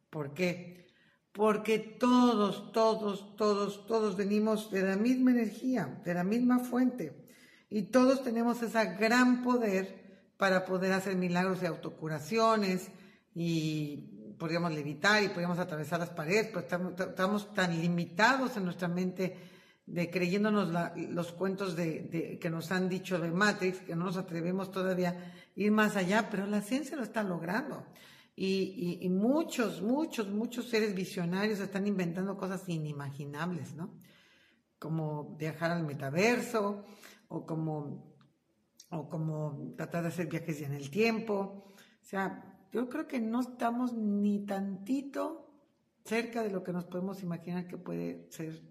¿Por 0.09 0.33
qué? 0.33 0.87
Porque 1.33 1.79
todos, 1.79 2.71
todos, 2.71 3.35
todos, 3.35 3.85
todos 3.87 4.15
venimos 4.15 4.71
de 4.71 4.83
la 4.83 4.95
misma 4.95 5.31
energía, 5.31 6.01
de 6.05 6.13
la 6.13 6.23
misma 6.23 6.59
fuente, 6.59 7.25
y 7.69 7.83
todos 7.83 8.23
tenemos 8.23 8.61
ese 8.63 8.95
gran 8.95 9.43
poder 9.43 10.05
para 10.37 10.65
poder 10.65 10.93
hacer 10.93 11.15
milagros 11.15 11.61
de 11.61 11.67
autocuraciones 11.67 12.89
y 13.33 14.14
podríamos 14.37 14.73
levitar 14.73 15.23
y 15.23 15.29
podríamos 15.29 15.59
atravesar 15.59 15.99
las 15.99 16.09
paredes, 16.09 16.47
pero 16.47 16.59
estamos, 17.05 17.53
tan 17.53 17.79
limitados 17.79 18.57
en 18.57 18.65
nuestra 18.65 18.87
mente 18.87 19.37
de 19.85 20.09
creyéndonos 20.09 20.69
los 21.09 21.31
cuentos 21.31 21.75
de, 21.75 22.37
que 22.39 22.49
nos 22.49 22.71
han 22.71 22.89
dicho 22.89 23.19
de 23.19 23.31
Matrix, 23.31 23.79
que 23.79 23.95
no 23.95 24.05
nos 24.05 24.17
atrevemos 24.17 24.71
todavía 24.71 25.09
a 25.09 25.15
ir 25.55 25.71
más 25.71 25.95
allá, 25.95 26.29
pero 26.29 26.45
la 26.45 26.61
ciencia 26.61 26.97
lo 26.97 27.03
está 27.03 27.23
logrando. 27.23 27.85
Y, 28.35 28.99
y, 29.01 29.09
muchos, 29.09 29.81
muchos, 29.81 30.27
muchos 30.27 30.67
seres 30.67 30.93
visionarios 30.93 31.59
están 31.61 31.87
inventando 31.87 32.35
cosas 32.35 32.67
inimaginables, 32.67 33.75
¿no? 33.75 33.93
Como 34.77 35.37
viajar 35.37 35.71
al 35.71 35.85
metaverso 35.85 36.85
o 37.29 37.45
como, 37.45 38.13
o 38.89 39.09
como 39.09 39.73
tratar 39.77 40.01
de 40.03 40.09
hacer 40.09 40.27
viajes 40.27 40.61
en 40.61 40.73
el 40.73 40.89
tiempo. 40.89 41.73
O 41.77 42.07
sea, 42.07 42.54
yo 42.75 42.89
creo 42.89 43.07
que 43.07 43.21
no 43.21 43.39
estamos 43.39 43.93
ni 43.93 44.45
tantito 44.45 45.49
cerca 46.03 46.43
de 46.43 46.49
lo 46.49 46.61
que 46.61 46.73
nos 46.73 46.83
podemos 46.83 47.23
imaginar 47.23 47.69
que 47.69 47.77
puede 47.77 48.27
ser 48.31 48.61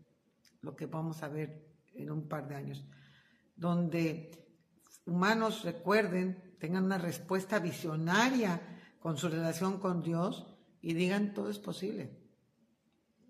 lo 0.61 0.77
que 0.77 0.85
vamos 0.85 1.23
a 1.23 1.29
ver 1.29 1.65
en 1.95 2.11
un 2.11 2.29
par 2.29 2.47
de 2.47 2.55
años, 2.55 2.85
donde 3.57 4.31
humanos 5.07 5.65
recuerden, 5.65 6.55
tengan 6.59 6.85
una 6.85 6.99
respuesta 6.99 7.59
visionaria 7.61 8.61
con 9.01 9.17
su 9.17 9.31
relación 9.31 9.81
con 9.81 10.03
Dios 10.03 10.55
y 10.83 10.93
digan 10.93 11.33
todo 11.33 11.49
es 11.49 11.59
posible. 11.59 12.11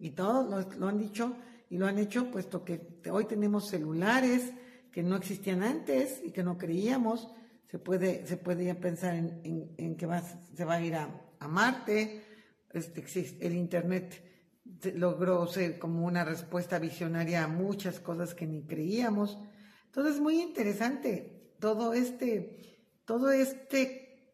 Y 0.01 0.11
todos 0.11 0.77
lo, 0.77 0.89
han 0.89 0.99
dicho 0.99 1.37
y 1.71 1.79
lo 1.79 1.87
han 1.87 2.01
hecho 2.01 2.33
puesto 2.33 2.65
que 2.65 2.99
hoy 3.13 3.27
tenemos 3.27 3.69
celulares 3.69 4.53
que 4.91 5.05
no 5.05 5.15
existían 5.15 5.63
antes 5.63 6.21
y 6.25 6.33
que 6.33 6.43
no 6.43 6.59
creíamos, 6.59 7.31
se 7.71 7.79
puede, 7.79 8.27
se 8.27 8.65
ya 8.65 8.75
pensar 8.75 9.15
en, 9.15 9.97
que 9.97 10.07
va, 10.07 10.23
se 10.23 10.65
va 10.65 10.75
a 10.75 10.83
ir 10.83 10.95
a, 10.95 11.21
Marte, 11.49 12.23
este, 12.73 13.05
el 13.41 13.55
Internet 13.55 14.23
logró 14.95 15.47
ser 15.47 15.79
como 15.79 16.07
una 16.07 16.25
respuesta 16.25 16.79
visionaria 16.79 17.45
a 17.45 17.49
muchas 17.49 18.01
cosas 18.01 18.35
que 18.35 18.47
ni 18.47 18.63
creíamos. 18.63 19.39
Entonces, 19.87 20.21
muy 20.21 20.41
interesante 20.41 21.53
todo 21.59 21.93
este, 21.93 22.81
todo 23.05 23.31
este, 23.31 24.33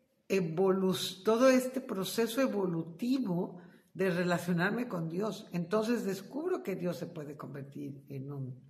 todo 1.25 1.49
este 1.51 1.81
proceso 1.81 2.41
evolutivo 2.41 3.61
de 3.95 4.11
relacionarme 4.11 4.89
con 4.89 5.09
Dios. 5.09 5.49
Entonces 5.53 6.05
descubro 6.05 6.63
que 6.63 6.77
Dios 6.77 6.97
se 6.97 7.07
puede 7.07 7.37
convertir 7.37 8.05
en 8.09 8.33
un, 8.33 8.61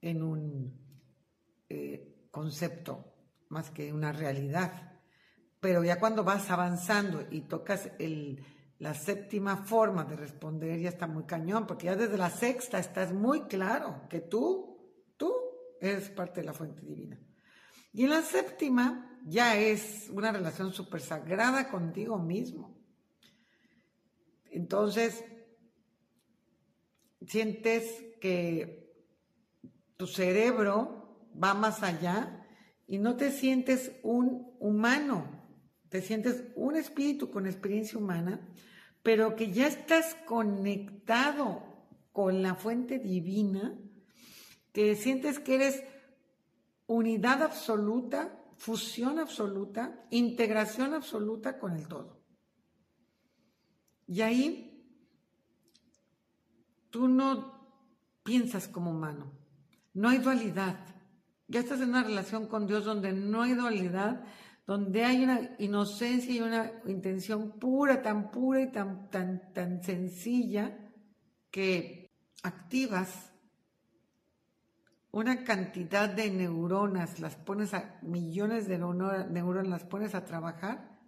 en 0.00 0.22
un 0.22 0.74
eh, 1.68 2.28
concepto 2.30 3.17
más 3.48 3.70
que 3.70 3.92
una 3.92 4.12
realidad. 4.12 4.98
Pero 5.60 5.82
ya 5.82 5.98
cuando 5.98 6.24
vas 6.24 6.50
avanzando 6.50 7.26
y 7.30 7.42
tocas 7.42 7.90
el, 7.98 8.44
la 8.78 8.94
séptima 8.94 9.56
forma 9.56 10.04
de 10.04 10.16
responder, 10.16 10.78
ya 10.78 10.88
está 10.88 11.06
muy 11.06 11.24
cañón, 11.24 11.66
porque 11.66 11.86
ya 11.86 11.96
desde 11.96 12.16
la 12.16 12.30
sexta 12.30 12.78
estás 12.78 13.12
muy 13.12 13.42
claro 13.42 14.02
que 14.08 14.20
tú, 14.20 14.78
tú 15.16 15.32
eres 15.80 16.10
parte 16.10 16.40
de 16.40 16.46
la 16.46 16.52
fuente 16.52 16.82
divina. 16.82 17.18
Y 17.92 18.04
en 18.04 18.10
la 18.10 18.22
séptima 18.22 19.18
ya 19.24 19.56
es 19.56 20.08
una 20.10 20.30
relación 20.30 20.72
súper 20.72 21.00
sagrada 21.00 21.68
contigo 21.68 22.18
mismo. 22.18 22.76
Entonces, 24.50 25.24
sientes 27.26 28.04
que 28.20 28.94
tu 29.96 30.06
cerebro 30.06 31.28
va 31.42 31.54
más 31.54 31.82
allá 31.82 32.37
y 32.88 32.98
no 32.98 33.16
te 33.16 33.30
sientes 33.30 33.92
un 34.02 34.56
humano, 34.58 35.26
te 35.90 36.00
sientes 36.00 36.44
un 36.56 36.74
espíritu 36.74 37.30
con 37.30 37.46
experiencia 37.46 37.98
humana, 37.98 38.40
pero 39.02 39.36
que 39.36 39.52
ya 39.52 39.66
estás 39.66 40.16
conectado 40.26 41.62
con 42.12 42.42
la 42.42 42.54
fuente 42.54 42.98
divina, 42.98 43.78
que 44.72 44.96
sientes 44.96 45.38
que 45.38 45.56
eres 45.56 45.84
unidad 46.86 47.42
absoluta, 47.42 48.42
fusión 48.56 49.18
absoluta, 49.18 50.06
integración 50.10 50.94
absoluta 50.94 51.58
con 51.58 51.76
el 51.76 51.86
todo. 51.88 52.22
Y 54.06 54.22
ahí 54.22 54.90
tú 56.88 57.06
no 57.06 57.84
piensas 58.24 58.66
como 58.66 58.92
humano, 58.92 59.30
no 59.92 60.08
hay 60.08 60.18
dualidad 60.18 60.97
ya 61.48 61.60
estás 61.60 61.80
en 61.80 61.88
una 61.88 62.04
relación 62.04 62.46
con 62.46 62.66
Dios 62.66 62.84
donde 62.84 63.12
no 63.12 63.42
hay 63.42 63.54
dualidad, 63.54 64.22
donde 64.66 65.04
hay 65.04 65.24
una 65.24 65.56
inocencia 65.58 66.32
y 66.32 66.40
una 66.40 66.70
intención 66.84 67.58
pura, 67.58 68.02
tan 68.02 68.30
pura 68.30 68.60
y 68.60 68.70
tan, 68.70 69.08
tan, 69.10 69.52
tan 69.54 69.82
sencilla, 69.82 70.78
que 71.50 72.10
activas 72.42 73.32
una 75.10 75.42
cantidad 75.42 76.08
de 76.08 76.30
neuronas, 76.30 77.18
las 77.18 77.34
pones 77.34 77.72
a 77.72 77.98
millones 78.02 78.68
de 78.68 78.78
neuronas, 78.78 79.68
las 79.68 79.84
pones 79.84 80.14
a 80.14 80.26
trabajar, 80.26 80.98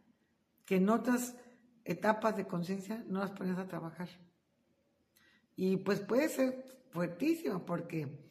que 0.64 0.76
en 0.76 0.88
otras 0.88 1.36
etapas 1.84 2.36
de 2.36 2.46
conciencia 2.46 3.04
no 3.08 3.20
las 3.20 3.32
pones 3.32 3.58
a 3.58 3.68
trabajar. 3.68 4.08
Y 5.54 5.76
pues 5.76 6.00
puede 6.00 6.30
ser 6.30 6.64
fuertísimo 6.88 7.66
porque 7.66 8.29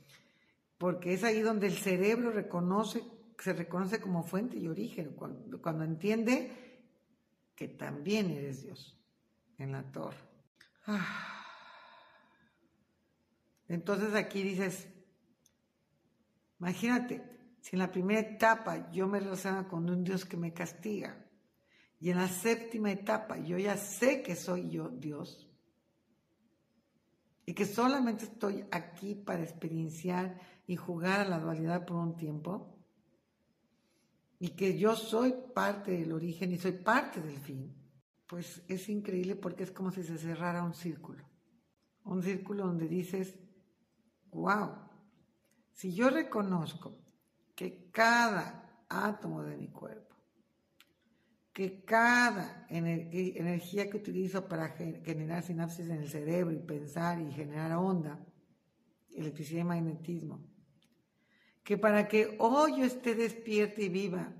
porque 0.80 1.13
es 1.13 1.26
ahí 1.26 1.42
donde 1.42 1.68
el 1.68 1.78
cerebro 1.78 2.32
reconoce, 2.32 3.04
se 3.38 3.54
reconoce 3.54 4.00
como 4.00 4.24
fuente 4.24 4.58
y 4.58 4.68
origen, 4.68 5.13
cuando, 5.13 5.84
entiende 5.84 6.82
que 7.54 7.68
también 7.68 8.32
eres 8.32 8.63
Dios 8.63 8.98
en 9.58 9.74
la 9.74 9.84
torre. 9.92 10.18
Ah. 10.88 11.44
Entonces 13.68 14.15
aquí 14.15 14.42
dices, 14.42 14.88
imagínate, 16.62 17.24
si 17.60 17.76
en 17.76 17.80
la 17.80 17.92
primera 17.92 18.22
etapa 18.22 18.89
yo 18.89 19.06
me 19.06 19.20
relaciono 19.20 19.68
con 19.68 19.89
un 19.89 20.06
Dios 20.06 20.24
que 20.24 20.38
me 20.38 20.54
castiga, 20.54 21.26
y 22.00 22.10
en 22.10 22.18
la 22.18 22.30
séptima 22.30 22.89
etapa 22.89 23.38
yo 23.38 23.58
ya 23.58 23.76
sé 23.76 24.24
que 24.24 24.38
soy 24.38 24.70
yo 24.70 24.88
Dios, 24.88 25.46
y 27.46 27.54
que 27.54 27.65
solamente 27.65 28.24
estoy 28.24 28.63
aquí 28.72 29.13
para 29.13 29.44
experienciar 29.44 30.39
y 30.70 30.76
jugar 30.76 31.22
a 31.22 31.28
la 31.28 31.40
dualidad 31.40 31.84
por 31.84 31.98
un 31.98 32.16
tiempo, 32.16 32.78
y 34.38 34.50
que 34.50 34.78
yo 34.78 34.96
soy 34.96 35.34
parte 35.52 35.90
del 35.90 36.12
origen 36.12 36.52
y 36.52 36.60
soy 36.60 36.74
parte 36.74 37.20
del 37.20 37.40
fin, 37.40 37.76
pues 38.28 38.62
es 38.68 38.88
increíble 38.88 39.36
porque 39.36 39.64
es 39.64 39.72
como 39.72 39.92
si 39.92 40.04
se 40.04 40.20
cerrara 40.20 40.64
un 40.64 40.76
círculo. 40.76 41.28
Un 42.04 42.22
círculo 42.22 42.68
donde 42.68 42.88
dices, 42.88 43.40
wow, 44.30 44.76
si 45.72 45.92
yo 45.92 46.12
reconozco 46.12 47.00
que 47.56 47.90
cada 47.90 48.86
átomo 48.90 49.42
de 49.42 49.58
mi 49.58 49.70
cuerpo, 49.70 50.16
que 51.52 51.84
cada 51.84 52.68
energía 52.70 53.90
que 53.90 53.98
utilizo 53.98 54.48
para 54.48 54.70
generar 54.70 55.42
sinapsis 55.42 55.90
en 55.90 56.04
el 56.04 56.10
cerebro 56.10 56.54
y 56.54 56.60
pensar 56.60 57.20
y 57.20 57.32
generar 57.32 57.72
onda, 57.72 58.24
electricidad 59.16 59.62
y 59.62 59.64
magnetismo, 59.64 60.49
que 61.70 61.78
para 61.78 62.08
que 62.08 62.36
hoy 62.40 62.80
yo 62.80 62.84
esté 62.84 63.14
despierta 63.14 63.80
y 63.80 63.90
viva, 63.90 64.34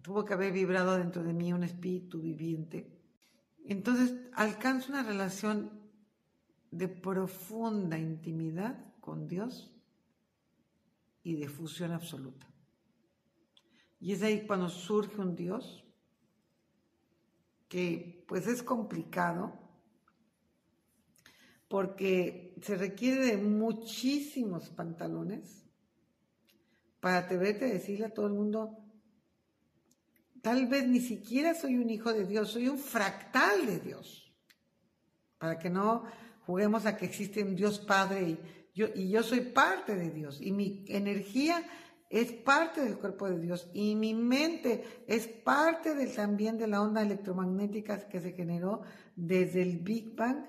tuvo 0.00 0.24
que 0.24 0.34
haber 0.34 0.52
vibrado 0.52 0.96
dentro 0.96 1.24
de 1.24 1.32
mí 1.32 1.52
un 1.52 1.64
espíritu 1.64 2.20
viviente. 2.20 2.88
Entonces 3.64 4.14
alcanzo 4.34 4.92
una 4.92 5.02
relación 5.02 5.72
de 6.70 6.86
profunda 6.86 7.98
intimidad 7.98 8.94
con 9.00 9.26
Dios 9.26 9.74
y 11.24 11.34
de 11.34 11.48
fusión 11.48 11.90
absoluta. 11.90 12.46
Y 13.98 14.12
es 14.12 14.22
ahí 14.22 14.46
cuando 14.46 14.68
surge 14.68 15.20
un 15.20 15.34
Dios 15.34 15.84
que 17.66 18.24
pues 18.28 18.46
es 18.46 18.62
complicado 18.62 19.52
porque 21.66 22.54
se 22.62 22.76
requiere 22.76 23.26
de 23.26 23.36
muchísimos 23.38 24.70
pantalones 24.70 25.62
para 27.02 27.18
atreverte 27.18 27.64
a 27.64 27.68
decirle 27.68 28.06
a 28.06 28.14
todo 28.14 28.28
el 28.28 28.32
mundo, 28.32 28.78
tal 30.40 30.68
vez 30.68 30.86
ni 30.86 31.00
siquiera 31.00 31.52
soy 31.52 31.76
un 31.76 31.90
hijo 31.90 32.12
de 32.12 32.24
Dios, 32.24 32.52
soy 32.52 32.68
un 32.68 32.78
fractal 32.78 33.66
de 33.66 33.80
Dios. 33.80 34.32
Para 35.36 35.58
que 35.58 35.68
no 35.68 36.04
juguemos 36.46 36.86
a 36.86 36.96
que 36.96 37.06
existe 37.06 37.42
un 37.42 37.56
Dios 37.56 37.80
Padre 37.80 38.22
y 38.22 38.38
yo, 38.72 38.86
y 38.94 39.10
yo 39.10 39.24
soy 39.24 39.40
parte 39.40 39.96
de 39.96 40.10
Dios 40.10 40.40
y 40.40 40.52
mi 40.52 40.84
energía 40.86 41.64
es 42.08 42.30
parte 42.30 42.84
del 42.84 42.98
cuerpo 42.98 43.28
de 43.28 43.40
Dios 43.40 43.68
y 43.74 43.96
mi 43.96 44.14
mente 44.14 44.84
es 45.08 45.26
parte 45.26 45.96
del, 45.96 46.14
también 46.14 46.56
de 46.56 46.68
la 46.68 46.82
onda 46.82 47.02
electromagnética 47.02 48.08
que 48.08 48.20
se 48.20 48.30
generó 48.30 48.82
desde 49.16 49.60
el 49.62 49.78
Big 49.78 50.14
Bang 50.14 50.44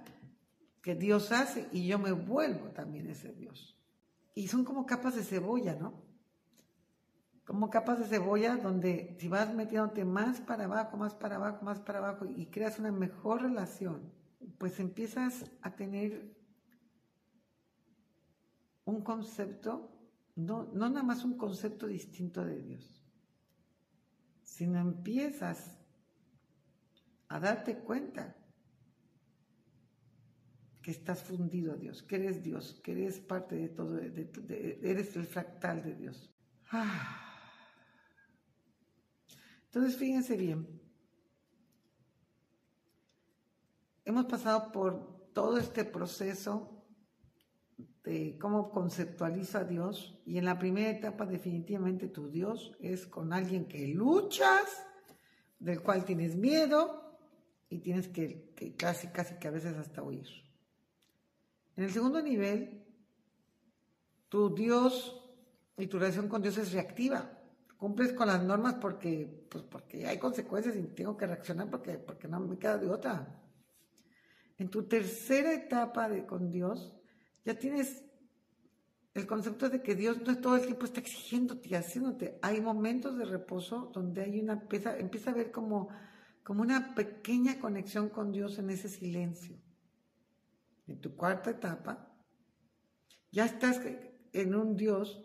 que 0.84 0.94
Dios 0.94 1.32
hace 1.32 1.68
y 1.72 1.88
yo 1.88 1.98
me 1.98 2.12
vuelvo 2.12 2.70
también 2.70 3.10
ese 3.10 3.34
Dios. 3.34 3.76
Y 4.36 4.50
son 4.50 4.64
como 4.64 4.86
capas 4.86 5.16
de 5.16 5.24
cebolla, 5.24 5.74
¿no? 5.74 6.13
Como 7.46 7.70
capas 7.70 8.00
de 8.00 8.06
cebolla 8.06 8.56
donde 8.56 9.16
si 9.20 9.28
vas 9.28 9.54
metiéndote 9.54 10.06
más 10.06 10.40
para 10.40 10.66
abajo, 10.66 10.96
más 10.96 11.14
para 11.14 11.36
abajo, 11.36 11.66
más 11.66 11.82
para 11.82 12.00
abajo 12.00 12.26
y 12.26 12.46
creas 12.46 12.80
una 12.80 12.92
mejor 12.92 13.42
relación, 13.42 14.14
pues 14.58 14.80
empiezas 14.80 15.52
a 15.62 15.76
tener 15.76 16.34
un 18.86 19.02
concepto, 19.02 19.92
no, 20.36 20.66
no 20.74 20.90
nada 20.90 21.04
más 21.04 21.24
un 21.26 21.38
concepto 21.38 21.88
distinto 21.88 22.46
de 22.46 22.62
Dios, 22.62 23.04
sino 24.44 24.80
empiezas 24.80 25.78
a 27.28 27.40
darte 27.40 27.80
cuenta 27.80 28.36
que 30.82 30.92
estás 30.92 31.24
fundido 31.24 31.74
a 31.74 31.76
Dios, 31.76 32.04
que 32.04 32.18
eres 32.18 32.44
Dios, 32.44 32.80
que 32.84 32.92
eres 32.92 33.20
parte 33.20 33.56
de 33.56 33.70
todo, 33.70 33.98
eres 34.00 35.16
el 35.16 35.26
fractal 35.26 35.82
de 35.82 35.96
Dios. 35.96 36.30
Ah. 36.72 37.23
Entonces, 39.74 39.98
fíjense 39.98 40.38
bien, 40.38 40.68
hemos 44.06 44.26
pasado 44.26 44.72
por 44.72 45.32
todo 45.34 45.58
este 45.58 45.84
proceso 45.84 46.86
de 48.04 48.38
cómo 48.40 48.70
conceptualiza 48.70 49.62
a 49.62 49.64
Dios. 49.64 50.22
Y 50.28 50.38
en 50.38 50.46
la 50.46 50.60
primera 50.60 50.92
etapa 50.92 51.26
definitivamente 51.26 52.08
tu 52.08 52.30
Dios 52.30 52.78
es 52.82 53.08
con 53.08 53.34
alguien 53.34 53.68
que 53.68 53.88
luchas, 53.88 54.86
del 55.58 55.82
cual 55.82 56.06
tienes 56.06 56.36
miedo 56.36 57.18
y 57.68 57.80
tienes 57.80 58.08
que, 58.10 58.54
casi, 58.78 59.08
casi 59.08 59.40
que 59.40 59.48
a 59.48 59.52
veces 59.52 59.76
hasta 59.76 60.04
huir. 60.04 60.28
En 61.76 61.86
el 61.86 61.92
segundo 61.92 62.22
nivel, 62.22 62.86
tu 64.30 64.54
Dios 64.54 65.20
y 65.80 65.88
tu 65.88 65.98
relación 65.98 66.30
con 66.30 66.44
Dios 66.44 66.60
es 66.60 66.74
reactiva. 66.74 67.40
Cumples 67.84 68.14
con 68.14 68.28
las 68.28 68.42
normas 68.42 68.76
porque, 68.76 69.46
pues 69.50 69.66
porque 69.66 70.08
hay 70.08 70.18
consecuencias 70.18 70.74
y 70.78 70.84
tengo 70.84 71.18
que 71.18 71.28
reaccionar 71.28 71.70
porque, 71.70 71.98
porque 71.98 72.30
no 72.30 72.40
me 72.40 72.58
queda 72.58 72.78
de 72.78 72.90
otra. 72.90 73.44
En 74.58 74.70
tu 74.70 74.84
tercera 74.84 75.54
etapa 75.54 76.08
de, 76.08 76.26
con 76.26 76.50
Dios, 76.50 76.96
ya 77.44 77.60
tienes 77.60 78.06
el 79.14 79.28
concepto 79.28 79.68
de 79.68 79.82
que 79.82 79.96
Dios 79.96 80.22
no 80.26 80.40
todo 80.40 80.56
el 80.56 80.66
tiempo 80.66 80.86
está 80.86 81.02
exigiéndote 81.02 81.68
y 81.68 81.74
haciéndote. 81.74 82.40
Hay 82.42 82.62
momentos 82.62 83.18
de 83.18 83.26
reposo 83.26 83.92
donde 83.94 84.22
hay 84.22 84.40
una 84.40 84.54
empieza, 84.54 84.98
empieza 84.98 85.32
a 85.32 85.34
ver 85.34 85.52
como, 85.52 85.90
como 86.42 86.62
una 86.62 86.96
pequeña 86.96 87.60
conexión 87.60 88.08
con 88.08 88.32
Dios 88.32 88.60
en 88.60 88.70
ese 88.70 88.88
silencio. 88.88 89.58
En 90.88 91.02
tu 91.02 91.18
cuarta 91.18 91.50
etapa, 91.50 92.16
ya 93.30 93.44
estás 93.44 93.82
en 94.32 94.56
un 94.56 94.78
Dios 94.78 95.22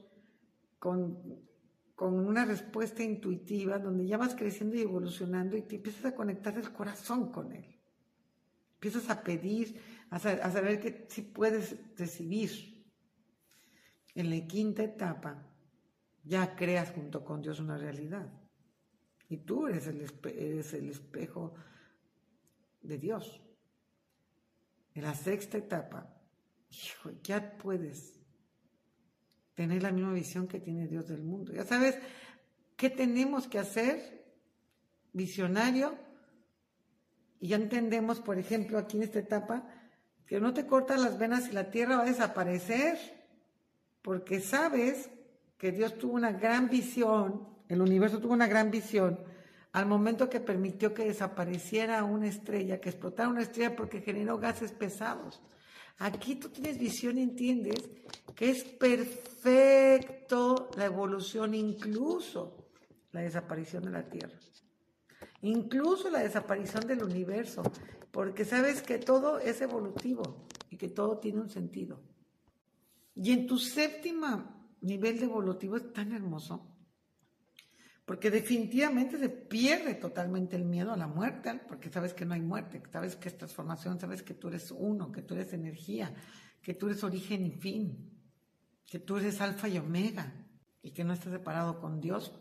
con, 0.81 1.47
con 1.99 2.15
una 2.15 2.45
respuesta 2.45 3.03
intuitiva 3.03 3.81
donde 3.81 4.07
ya 4.07 4.17
vas 4.17 4.37
creciendo 4.37 4.77
y 4.77 4.83
evolucionando 4.83 5.57
y 5.57 5.63
te 5.63 5.75
empiezas 5.75 6.05
a 6.05 6.15
conectar 6.15 6.57
el 6.57 6.73
corazón 6.73 7.33
con 7.33 7.51
Él. 7.51 7.77
Empiezas 8.75 9.11
a 9.11 9.21
pedir, 9.21 9.83
a, 10.09 10.21
saber 10.21 10.79
que 10.79 11.07
si 11.09 11.23
puedes 11.23 11.75
recibir. 11.97 12.87
En 14.15 14.31
la 14.31 14.47
quinta 14.47 14.85
etapa 14.85 15.45
ya 16.23 16.55
creas 16.55 16.93
junto 16.93 17.25
con 17.25 17.43
Dios 17.43 17.59
una 17.59 17.77
realidad. 17.77 18.33
Y 19.29 19.39
tú 19.39 19.67
eres 19.67 19.89
el, 19.89 20.09
eres 20.23 20.75
el 20.75 20.91
espejo 20.91 21.55
de 22.81 22.97
Dios. 22.97 23.43
En 24.95 25.03
la 25.03 25.15
sexta 25.15 25.59
etapa, 25.59 26.17
ya 27.25 27.59
puedes 27.59 28.18
tener 29.59 29.83
la 29.83 29.91
misma 29.91 30.13
visión 30.13 30.47
que 30.47 30.61
tiene 30.61 30.87
Dios 30.87 31.09
del 31.09 31.25
mundo. 31.25 31.53
Ya 31.53 31.65
sabes 31.65 31.99
qué 32.77 32.91
tenemos 32.91 33.49
que 33.49 33.59
hacer, 33.59 34.25
visionario, 35.13 35.99
y 37.41 37.49
ya 37.49 37.57
entendemos, 37.57 38.21
por 38.21 38.39
ejemplo, 38.39 38.79
aquí 38.79 38.99
en 38.99 39.03
esta 39.03 39.19
etapa, 39.19 39.65
que 40.27 40.39
no 40.39 40.55
te 40.55 40.65
cortas 40.65 41.01
las 41.01 41.19
venas 41.19 41.49
y 41.49 41.53
la 41.55 41.73
tierra 41.73 41.97
va 41.97 42.03
a 42.05 42.07
desaparecer, 42.07 42.99
porque 44.01 44.39
sabes 44.39 45.11
que 45.57 45.73
Dios 45.73 45.99
tuvo 45.99 46.13
una 46.13 46.31
gran 46.31 46.71
visión, 46.71 47.49
el 47.67 47.81
universo 47.81 48.21
tuvo 48.21 48.35
una 48.35 48.47
gran 48.47 48.71
visión, 48.71 49.19
al 49.73 49.87
momento 49.87 50.31
que 50.31 50.39
permitió 50.39 50.95
que 50.95 51.07
desapareciera 51.07 52.05
una 52.05 52.29
estrella, 52.29 52.81
que 52.81 52.91
explotara 52.91 53.29
una 53.29 53.43
estrella 53.43 53.75
porque 53.75 54.03
generó 54.03 54.39
gases 54.39 54.71
pesados. 54.71 55.43
Aquí 55.99 56.37
tú 56.37 56.49
tienes 56.49 56.79
visión 56.79 57.19
y 57.19 57.23
entiendes 57.23 57.91
que 58.37 58.51
es 58.51 58.63
perfecto 58.65 60.71
la 60.77 60.85
evolución, 60.85 61.55
incluso 61.55 62.69
la 63.13 63.23
desaparición 63.23 63.85
de 63.85 63.91
la 63.91 64.09
Tierra, 64.09 64.39
incluso 65.43 66.09
la 66.09 66.21
desaparición 66.21 66.87
del 66.87 67.03
universo, 67.03 67.65
porque 68.13 68.45
sabes 68.45 68.81
que 68.81 68.99
todo 68.99 69.41
es 69.41 69.61
evolutivo 69.61 70.47
y 70.71 70.77
que 70.77 70.89
todo 70.89 71.19
tiene 71.19 71.41
un 71.41 71.49
sentido. 71.49 72.01
Y 73.17 73.33
en 73.33 73.49
tu 73.49 73.59
séptima 73.59 74.55
nivel 74.81 75.19
de 75.19 75.25
evolutivo 75.25 75.77
es 75.77 75.93
tan 75.93 76.13
hermoso, 76.13 76.65
porque 78.09 78.31
definitivamente 78.31 79.19
se 79.19 79.29
pierde 79.29 79.93
totalmente 79.93 80.57
el 80.57 80.65
miedo 80.65 80.95
a 80.95 80.97
la 80.97 81.07
muerte, 81.07 81.61
porque 81.69 81.91
sabes 81.91 82.15
que 82.15 82.25
no 82.25 82.33
hay 82.33 82.41
muerte, 82.41 82.83
sabes 82.91 83.17
que 83.17 83.29
es 83.29 83.37
transformación, 83.37 84.01
sabes 84.01 84.23
que 84.23 84.33
tú 84.33 84.49
eres 84.49 84.71
uno, 84.71 85.13
que 85.13 85.21
tú 85.21 85.35
eres 85.35 85.53
energía, 85.53 86.15
que 86.63 86.73
tú 86.73 86.87
eres 86.87 87.05
origen 87.05 87.45
y 87.45 87.51
fin, 87.51 88.19
que 88.87 88.99
tú 88.99 89.19
eres 89.19 89.43
alfa 89.43 89.69
y 89.69 89.77
omega, 89.77 90.33
y 90.81 90.93
que 90.93 91.05
no 91.05 91.13
estás 91.13 91.35
separado 91.35 91.79
con 91.81 92.01
Dios, 92.01 92.33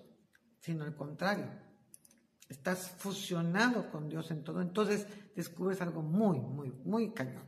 sino 0.61 0.85
al 0.85 0.95
contrario, 0.95 1.51
Estás 2.47 2.91
fusionado 2.97 3.91
con 3.91 4.07
Dios 4.07 4.31
en 4.31 4.41
todo. 4.41 4.61
Entonces 4.61 5.05
descubres 5.35 5.81
algo 5.81 6.01
muy, 6.01 6.39
muy, 6.39 6.71
muy 6.85 7.13
cañón. 7.13 7.43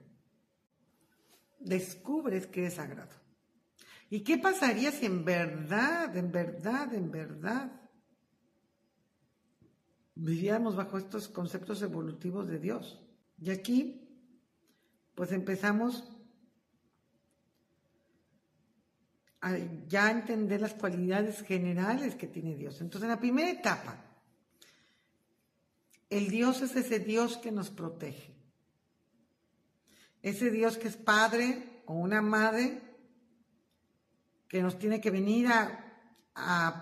Descubres 1.57 2.47
que 2.47 2.65
es 2.65 2.73
sagrado. 2.73 3.15
¿Y 4.09 4.25
qué 4.25 4.37
pasaría 4.37 4.91
si 4.91 5.05
en 5.05 5.23
verdad, 5.23 6.17
en 6.17 6.33
verdad, 6.33 6.93
en 6.93 7.11
verdad 7.11 7.79
vivíamos 10.19 10.75
bajo 10.75 10.97
estos 10.97 11.27
conceptos 11.27 11.81
evolutivos 11.81 12.47
de 12.47 12.59
Dios? 12.59 12.99
Y 13.41 13.51
aquí, 13.51 14.07
pues 15.15 15.31
empezamos 15.31 16.03
a 19.41 19.57
ya 19.87 20.11
entender 20.11 20.59
las 20.59 20.73
cualidades 20.73 21.41
generales 21.43 22.15
que 22.15 22.27
tiene 22.27 22.55
Dios. 22.55 22.81
Entonces, 22.81 23.03
en 23.03 23.09
la 23.09 23.19
primera 23.19 23.49
etapa, 23.49 24.03
el 26.09 26.29
Dios 26.29 26.61
es 26.61 26.75
ese 26.75 26.99
Dios 26.99 27.37
que 27.37 27.51
nos 27.51 27.69
protege. 27.69 28.35
Ese 30.21 30.51
Dios 30.51 30.77
que 30.77 30.89
es 30.89 30.97
padre 30.97 31.83
o 31.85 31.93
una 31.93 32.21
madre 32.21 32.81
que 34.49 34.61
nos 34.61 34.77
tiene 34.77 34.99
que 34.99 35.11
venir 35.11 35.47
a, 35.47 35.88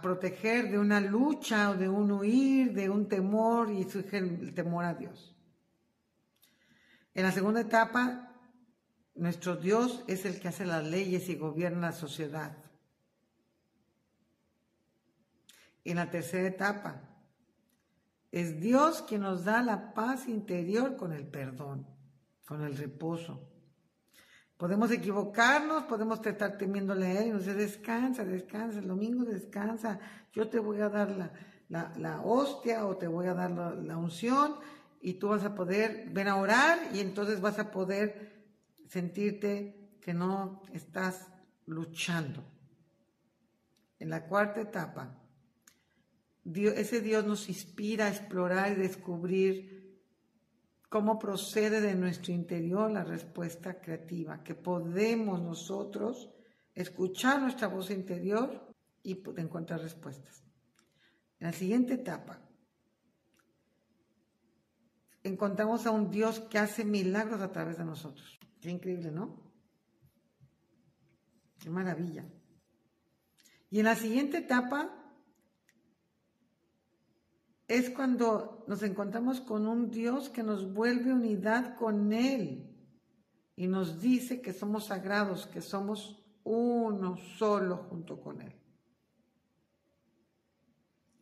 proteger 0.01 0.71
de 0.71 0.79
una 0.79 0.99
lucha 0.99 1.71
o 1.71 1.75
de 1.75 1.89
un 1.89 2.11
huir, 2.11 2.73
de 2.73 2.89
un 2.89 3.07
temor 3.07 3.71
y 3.71 3.83
surge 3.89 4.17
el 4.17 4.53
temor 4.53 4.85
a 4.85 4.93
Dios. 4.93 5.35
En 7.13 7.23
la 7.23 7.31
segunda 7.31 7.61
etapa, 7.61 8.31
nuestro 9.15 9.55
Dios 9.55 10.03
es 10.07 10.25
el 10.25 10.39
que 10.39 10.49
hace 10.49 10.65
las 10.65 10.85
leyes 10.85 11.29
y 11.29 11.35
gobierna 11.35 11.87
la 11.87 11.93
sociedad. 11.93 12.55
En 15.83 15.95
la 15.95 16.09
tercera 16.09 16.47
etapa, 16.47 17.01
es 18.31 18.59
Dios 18.59 19.01
quien 19.01 19.21
nos 19.21 19.45
da 19.45 19.63
la 19.63 19.93
paz 19.93 20.27
interior 20.27 20.95
con 20.95 21.13
el 21.13 21.25
perdón, 21.25 21.87
con 22.45 22.61
el 22.61 22.77
reposo. 22.77 23.49
Podemos 24.57 24.89
equivocarnos, 24.91 25.83
podemos 25.83 26.25
estar 26.25 26.57
temiéndole 26.57 27.05
a 27.05 27.21
Él 27.21 27.27
y 27.27 27.31
nos 27.31 27.45
descansa, 27.45 28.25
descansa, 28.25 28.79
el 28.79 28.87
domingo 28.87 29.23
descansa, 29.23 29.99
yo 30.33 30.49
te 30.49 30.57
voy 30.57 30.81
a 30.81 30.89
dar 30.89 31.11
la, 31.69 31.93
la, 31.97 32.21
hostia 32.21 32.87
o 32.87 32.97
te 32.97 33.07
voy 33.07 33.27
a 33.27 33.35
dar 33.35 33.51
la, 33.51 33.97
unción 33.97 34.55
y 34.99 35.13
tú 35.13 35.29
vas 35.29 35.43
a 35.43 35.53
poder, 35.53 36.09
ven 36.11 36.27
a 36.27 36.37
orar 36.37 36.79
y 36.91 37.01
entonces 37.01 37.39
vas 37.39 37.59
a 37.59 37.69
poder 37.69 38.47
sentirte 38.87 39.91
que 40.01 40.15
no 40.15 40.63
estás 40.73 41.27
luchando. 41.67 42.43
En 43.99 44.09
la 44.09 44.25
cuarta 44.25 44.61
etapa, 44.61 45.19
ese 46.45 47.01
Dios 47.01 47.25
nos 47.25 47.47
inspira 47.47 48.05
a 48.05 48.09
explorar 48.09 48.71
y 48.71 48.75
descubrir 48.75 49.76
cómo 50.89 51.19
procede 51.19 51.81
de 51.81 51.95
nuestro 51.95 52.33
interior 52.33 52.91
la 52.91 53.03
respuesta 53.03 53.79
creativa, 53.79 54.43
que 54.43 54.55
podemos 54.55 55.41
nosotros 55.41 56.29
escuchar 56.73 57.41
nuestra 57.41 57.67
voz 57.67 57.91
interior 57.91 58.73
y 59.03 59.21
encontrar 59.37 59.81
respuestas. 59.81 60.43
En 61.39 61.47
la 61.47 61.53
siguiente 61.53 61.95
etapa, 61.95 62.41
encontramos 65.23 65.85
a 65.85 65.91
un 65.91 66.09
Dios 66.09 66.39
que 66.39 66.57
hace 66.57 66.85
milagros 66.85 67.41
a 67.41 67.51
través 67.51 67.77
de 67.77 67.85
nosotros. 67.85 68.39
Qué 68.61 68.69
increíble, 68.69 69.11
¿no? 69.11 69.43
Qué 71.59 71.69
maravilla. 71.69 72.25
Y 73.69 73.79
en 73.79 73.85
la 73.85 73.95
siguiente 73.95 74.37
etapa, 74.37 75.06
es 77.67 77.89
cuando 77.89 78.63
nos 78.67 78.81
encontramos 78.83 79.41
con 79.41 79.67
un 79.67 79.89
Dios 79.91 80.29
que 80.29 80.43
nos 80.43 80.73
vuelve 80.73 81.11
unidad 81.11 81.75
con 81.75 82.13
Él 82.13 82.73
y 83.55 83.67
nos 83.67 83.99
dice 83.99 84.41
que 84.41 84.53
somos 84.53 84.85
sagrados, 84.85 85.47
que 85.47 85.61
somos 85.61 86.23
uno 86.43 87.17
solo 87.37 87.77
junto 87.89 88.21
con 88.21 88.41
Él. 88.41 88.53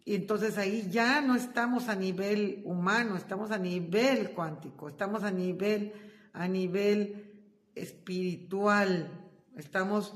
Y 0.08 0.14
entonces 0.14 0.60
ahí 0.60 0.88
ya 0.92 1.20
no 1.22 1.36
estamos 1.36 1.90
a 1.90 1.96
nivel 1.96 2.62
humano, 2.64 3.18
estamos 3.18 3.50
a 3.50 3.58
nivel 3.58 4.32
cuántico, 4.34 4.88
estamos 4.88 5.24
a 5.24 5.32
nivel, 5.32 5.94
a 6.32 6.48
nivel 6.48 7.42
espiritual, 7.74 9.10
estamos 9.56 10.16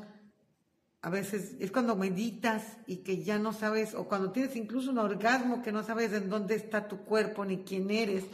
a 1.01 1.09
veces 1.09 1.55
es 1.59 1.71
cuando 1.71 1.95
meditas 1.95 2.77
y 2.85 2.97
que 2.97 3.23
ya 3.23 3.39
no 3.39 3.53
sabes, 3.53 3.95
o 3.95 4.07
cuando 4.07 4.31
tienes 4.31 4.55
incluso 4.55 4.91
un 4.91 4.97
orgasmo 4.97 5.61
que 5.61 5.71
no 5.71 5.83
sabes 5.83 6.11
en 6.13 6.29
dónde 6.29 6.55
está 6.55 6.87
tu 6.87 7.05
cuerpo 7.05 7.45
ni 7.45 7.63
quién 7.63 7.89
eres, 7.89 8.25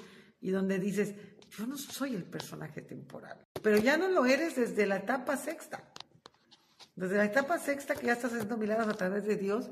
y 0.42 0.50
donde 0.50 0.80
dices, 0.80 1.14
yo 1.52 1.68
no 1.68 1.78
soy 1.78 2.16
el 2.16 2.24
personaje 2.24 2.82
temporal, 2.82 3.46
pero 3.62 3.78
ya 3.78 3.98
no 3.98 4.08
lo 4.08 4.26
eres 4.26 4.56
desde 4.56 4.86
la 4.88 4.98
etapa 4.98 5.38
sexta. 5.38 5.92
Desde 6.96 7.18
la 7.18 7.26
etapa 7.26 7.60
sexta 7.60 7.94
que 7.96 8.08
ya 8.08 8.14
estás 8.14 8.32
haciendo 8.32 8.58
milagros 8.58 8.88
a 8.88 8.94
través 8.94 9.26
de 9.26 9.36
Dios, 9.36 9.70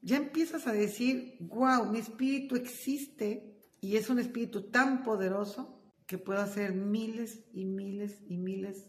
ya 0.00 0.16
empiezas 0.16 0.66
a 0.66 0.72
decir, 0.72 1.36
wow, 1.40 1.84
mi 1.86 1.98
espíritu 1.98 2.56
existe 2.56 3.60
y 3.80 3.96
es 3.96 4.08
un 4.10 4.18
espíritu 4.18 4.70
tan 4.70 5.02
poderoso 5.04 5.80
que 6.06 6.18
puedo 6.18 6.40
hacer 6.40 6.72
miles 6.72 7.44
y 7.52 7.66
miles 7.66 8.18
y 8.26 8.36
miles 8.36 8.86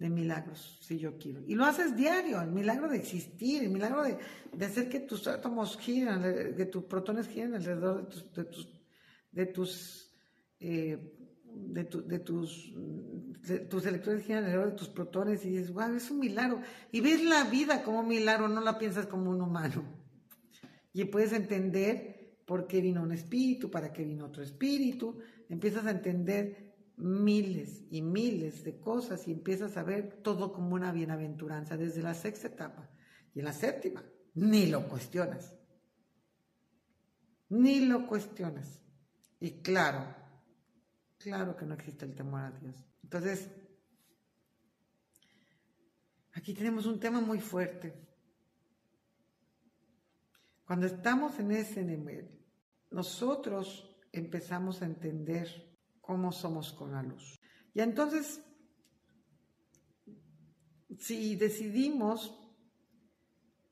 de 0.00 0.08
milagros, 0.08 0.78
si 0.80 0.98
yo 0.98 1.18
quiero. 1.18 1.42
Y 1.46 1.54
lo 1.54 1.66
haces 1.66 1.94
diario, 1.94 2.40
el 2.40 2.50
milagro 2.50 2.88
de 2.88 2.96
existir, 2.96 3.62
el 3.62 3.68
milagro 3.68 4.02
de, 4.02 4.64
hacer 4.64 4.88
que 4.88 5.00
tus 5.00 5.28
átomos 5.28 5.76
giren, 5.76 6.56
que 6.56 6.64
tus 6.64 6.84
protones 6.84 7.28
giren 7.28 7.54
alrededor 7.54 8.08
de 8.08 8.08
tus, 8.08 8.32
de 8.32 8.44
tus, 8.44 8.82
de 9.30 9.46
tus, 9.46 10.14
eh, 10.58 10.98
de, 11.44 11.84
tus, 12.18 12.72
tus 13.68 13.84
electrones 13.84 14.24
giran 14.24 14.44
alrededor 14.44 14.70
de 14.70 14.76
tus 14.76 14.88
protones 14.88 15.44
y 15.44 15.50
dices, 15.50 15.70
wow, 15.70 15.94
es 15.94 16.10
un 16.10 16.20
milagro. 16.20 16.62
Y 16.90 17.02
ves 17.02 17.22
la 17.22 17.44
vida 17.44 17.82
como 17.82 18.00
un 18.00 18.08
milagro, 18.08 18.48
no 18.48 18.62
la 18.62 18.78
piensas 18.78 19.06
como 19.06 19.30
un 19.30 19.42
humano. 19.42 19.84
Y 20.94 21.04
puedes 21.04 21.34
entender 21.34 22.38
por 22.46 22.66
qué 22.66 22.80
vino 22.80 23.02
un 23.02 23.12
espíritu, 23.12 23.70
para 23.70 23.92
qué 23.92 24.02
vino 24.02 24.24
otro 24.24 24.42
espíritu, 24.42 25.18
empiezas 25.50 25.84
a 25.84 25.90
entender 25.90 26.69
miles 27.00 27.82
y 27.90 28.02
miles 28.02 28.62
de 28.64 28.78
cosas 28.78 29.26
y 29.26 29.32
empiezas 29.32 29.76
a 29.76 29.82
ver 29.82 30.20
todo 30.22 30.52
como 30.52 30.74
una 30.74 30.92
bienaventuranza 30.92 31.76
desde 31.76 32.02
la 32.02 32.14
sexta 32.14 32.48
etapa. 32.48 32.88
Y 33.34 33.40
en 33.40 33.44
la 33.46 33.52
séptima, 33.52 34.04
ni 34.34 34.66
lo 34.66 34.88
cuestionas. 34.88 35.54
Ni 37.48 37.86
lo 37.86 38.06
cuestionas. 38.06 38.80
Y 39.40 39.62
claro, 39.62 40.14
claro 41.18 41.56
que 41.56 41.66
no 41.66 41.74
existe 41.74 42.04
el 42.04 42.14
temor 42.14 42.42
a 42.42 42.50
Dios. 42.50 42.76
Entonces, 43.02 43.48
aquí 46.32 46.54
tenemos 46.54 46.86
un 46.86 47.00
tema 47.00 47.20
muy 47.20 47.40
fuerte. 47.40 47.94
Cuando 50.64 50.86
estamos 50.86 51.38
en 51.40 51.50
ese 51.50 51.82
nivel, 51.82 52.30
nosotros 52.90 53.96
empezamos 54.12 54.82
a 54.82 54.86
entender 54.86 55.69
cómo 56.10 56.32
somos 56.32 56.72
con 56.72 56.90
la 56.90 57.04
luz. 57.04 57.40
Y 57.72 57.80
entonces, 57.80 58.44
si 60.98 61.36
decidimos 61.36 62.36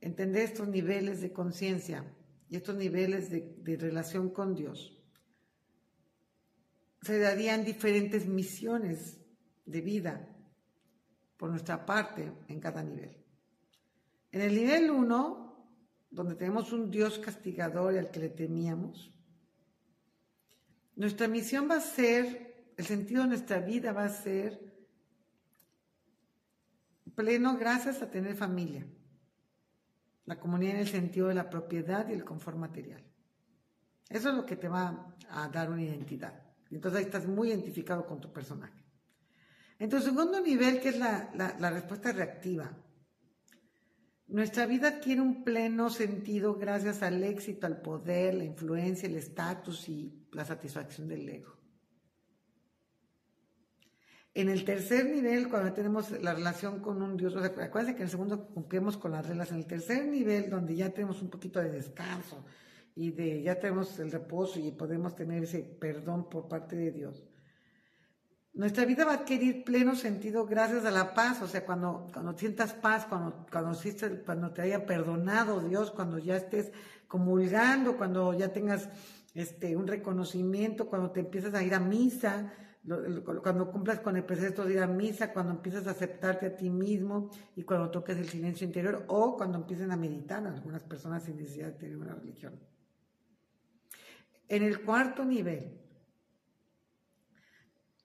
entender 0.00 0.44
estos 0.44 0.68
niveles 0.68 1.20
de 1.20 1.32
conciencia 1.32 2.04
y 2.48 2.54
estos 2.54 2.76
niveles 2.76 3.28
de, 3.28 3.76
relación 3.76 4.30
con 4.30 4.54
Dios, 4.54 5.02
se 7.02 7.18
darían 7.18 7.64
diferentes 7.64 8.28
misiones 8.28 9.20
de 9.66 9.80
vida 9.80 10.14
por 11.36 11.50
nuestra 11.50 11.84
parte 11.84 12.32
en 12.46 12.60
cada 12.60 12.84
nivel. 12.84 13.16
En 14.30 14.42
el 14.42 14.54
nivel 14.54 14.92
1, 14.92 15.72
donde 16.08 16.36
tenemos 16.36 16.72
un 16.72 16.88
Dios 16.88 17.18
castigador 17.18 17.94
y 17.94 17.98
al 17.98 18.12
que 18.12 18.20
le 18.20 18.28
temíamos, 18.28 19.17
nuestra 20.98 21.28
misión 21.28 21.70
va 21.70 21.76
a 21.76 21.80
ser, 21.80 22.72
el 22.76 22.84
sentido 22.84 23.22
de 23.22 23.28
nuestra 23.28 23.60
vida 23.60 23.92
va 23.92 24.04
a 24.04 24.08
ser 24.08 24.60
pleno 27.14 27.56
gracias 27.56 28.02
a 28.02 28.10
tener 28.10 28.34
familia. 28.34 28.84
La 30.26 30.38
comunidad 30.40 30.74
en 30.74 30.80
el 30.80 30.88
sentido 30.88 31.28
de 31.28 31.34
la 31.34 31.48
propiedad 31.48 32.08
y 32.08 32.12
el 32.12 32.24
confort 32.24 32.58
material. 32.58 33.02
Eso 34.08 34.30
es 34.30 34.34
lo 34.34 34.44
que 34.44 34.56
te 34.56 34.68
va 34.68 35.14
a 35.30 35.48
dar 35.48 35.70
una 35.70 35.82
identidad. 35.82 36.42
Entonces 36.70 36.98
ahí 36.98 37.04
estás 37.04 37.26
muy 37.26 37.50
identificado 37.50 38.04
con 38.04 38.20
tu 38.20 38.32
personaje. 38.32 38.82
En 39.78 39.90
segundo 40.02 40.40
nivel, 40.40 40.80
que 40.80 40.88
es 40.88 40.98
la 40.98 41.70
respuesta 41.70 42.10
reactiva, 42.10 42.72
nuestra 44.28 44.66
vida 44.66 44.88
adquiere 44.88 45.20
un 45.22 45.42
pleno 45.42 45.88
sentido 45.90 46.54
gracias 46.54 47.02
al 47.02 47.24
éxito, 47.24 47.66
al 47.66 47.80
poder, 47.80 48.34
la 48.34 48.44
influencia, 48.44 49.08
el 49.08 49.16
estatus 49.16 49.88
y 49.88 50.26
la 50.32 50.44
satisfacción 50.44 51.08
del 51.08 51.28
ego. 51.28 51.58
En 54.34 54.48
el 54.48 54.64
tercer 54.64 55.06
nivel, 55.06 55.48
cuando 55.48 55.72
tenemos 55.72 56.10
la 56.22 56.34
relación 56.34 56.80
con 56.80 57.02
un 57.02 57.16
Dios, 57.16 57.34
o 57.34 57.40
acuérdense 57.40 57.94
que 57.94 58.02
en 58.02 58.04
el 58.04 58.10
segundo 58.10 58.46
cumplimos 58.48 58.96
con 58.96 59.10
las 59.10 59.26
reglas. 59.26 59.50
En 59.50 59.56
el 59.56 59.66
tercer 59.66 60.06
nivel, 60.06 60.48
donde 60.48 60.76
ya 60.76 60.90
tenemos 60.90 61.22
un 61.22 61.30
poquito 61.30 61.60
de 61.60 61.70
descanso 61.70 62.44
y 62.94 63.10
de 63.10 63.42
ya 63.42 63.58
tenemos 63.58 63.98
el 63.98 64.12
reposo 64.12 64.60
y 64.60 64.70
podemos 64.72 65.16
tener 65.16 65.42
ese 65.42 65.60
perdón 65.60 66.28
por 66.28 66.48
parte 66.48 66.76
de 66.76 66.92
Dios, 66.92 67.24
nuestra 68.54 68.84
vida 68.84 69.04
va 69.04 69.12
a 69.12 69.16
adquirir 69.16 69.64
pleno 69.64 69.94
sentido 69.94 70.46
gracias 70.46 70.84
a 70.84 70.90
la 70.90 71.14
paz, 71.14 71.42
o 71.42 71.46
sea, 71.46 71.64
cuando, 71.64 72.08
cuando 72.12 72.36
sientas 72.36 72.72
paz, 72.72 73.06
cuando, 73.06 73.46
cuando, 73.50 73.78
cuando 74.24 74.50
te 74.50 74.62
haya 74.62 74.84
perdonado 74.84 75.60
Dios, 75.60 75.90
cuando 75.90 76.18
ya 76.18 76.36
estés 76.36 76.72
comulgando, 77.06 77.96
cuando 77.96 78.34
ya 78.34 78.52
tengas 78.52 78.88
este, 79.34 79.76
un 79.76 79.86
reconocimiento, 79.86 80.88
cuando 80.88 81.10
te 81.10 81.20
empiezas 81.20 81.54
a 81.54 81.62
ir 81.62 81.74
a 81.74 81.80
misa, 81.80 82.52
cuando 83.42 83.70
cumplas 83.70 84.00
con 84.00 84.16
el 84.16 84.24
precepto 84.24 84.64
de 84.64 84.74
ir 84.74 84.80
a 84.80 84.86
misa, 84.86 85.32
cuando 85.32 85.52
empiezas 85.52 85.86
a 85.86 85.90
aceptarte 85.90 86.46
a 86.46 86.56
ti 86.56 86.70
mismo 86.70 87.30
y 87.54 87.62
cuando 87.62 87.90
toques 87.90 88.16
el 88.16 88.28
silencio 88.28 88.66
interior 88.66 89.04
o 89.08 89.36
cuando 89.36 89.58
empiecen 89.58 89.90
a 89.92 89.96
meditar 89.96 90.46
algunas 90.46 90.82
personas 90.82 91.22
sin 91.24 91.36
necesidad 91.36 91.66
de 91.66 91.72
tener 91.72 91.96
una 91.96 92.14
religión. 92.14 92.58
En 94.48 94.62
el 94.62 94.82
cuarto 94.82 95.24
nivel, 95.24 95.78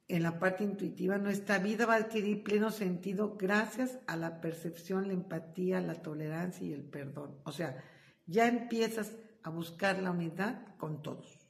en 0.07 0.23
la 0.23 0.39
parte 0.39 0.63
intuitiva, 0.63 1.17
nuestra 1.17 1.59
vida 1.59 1.85
va 1.85 1.93
a 1.95 1.97
adquirir 1.97 2.43
pleno 2.43 2.71
sentido 2.71 3.37
gracias 3.37 3.99
a 4.05 4.17
la 4.17 4.41
percepción, 4.41 5.07
la 5.07 5.13
empatía, 5.13 5.79
la 5.79 6.01
tolerancia 6.01 6.67
y 6.67 6.73
el 6.73 6.83
perdón. 6.83 7.39
O 7.45 7.51
sea, 7.51 7.83
ya 8.25 8.47
empiezas 8.47 9.15
a 9.43 9.49
buscar 9.49 10.01
la 10.01 10.11
unidad 10.11 10.75
con 10.77 11.01
todos, 11.01 11.47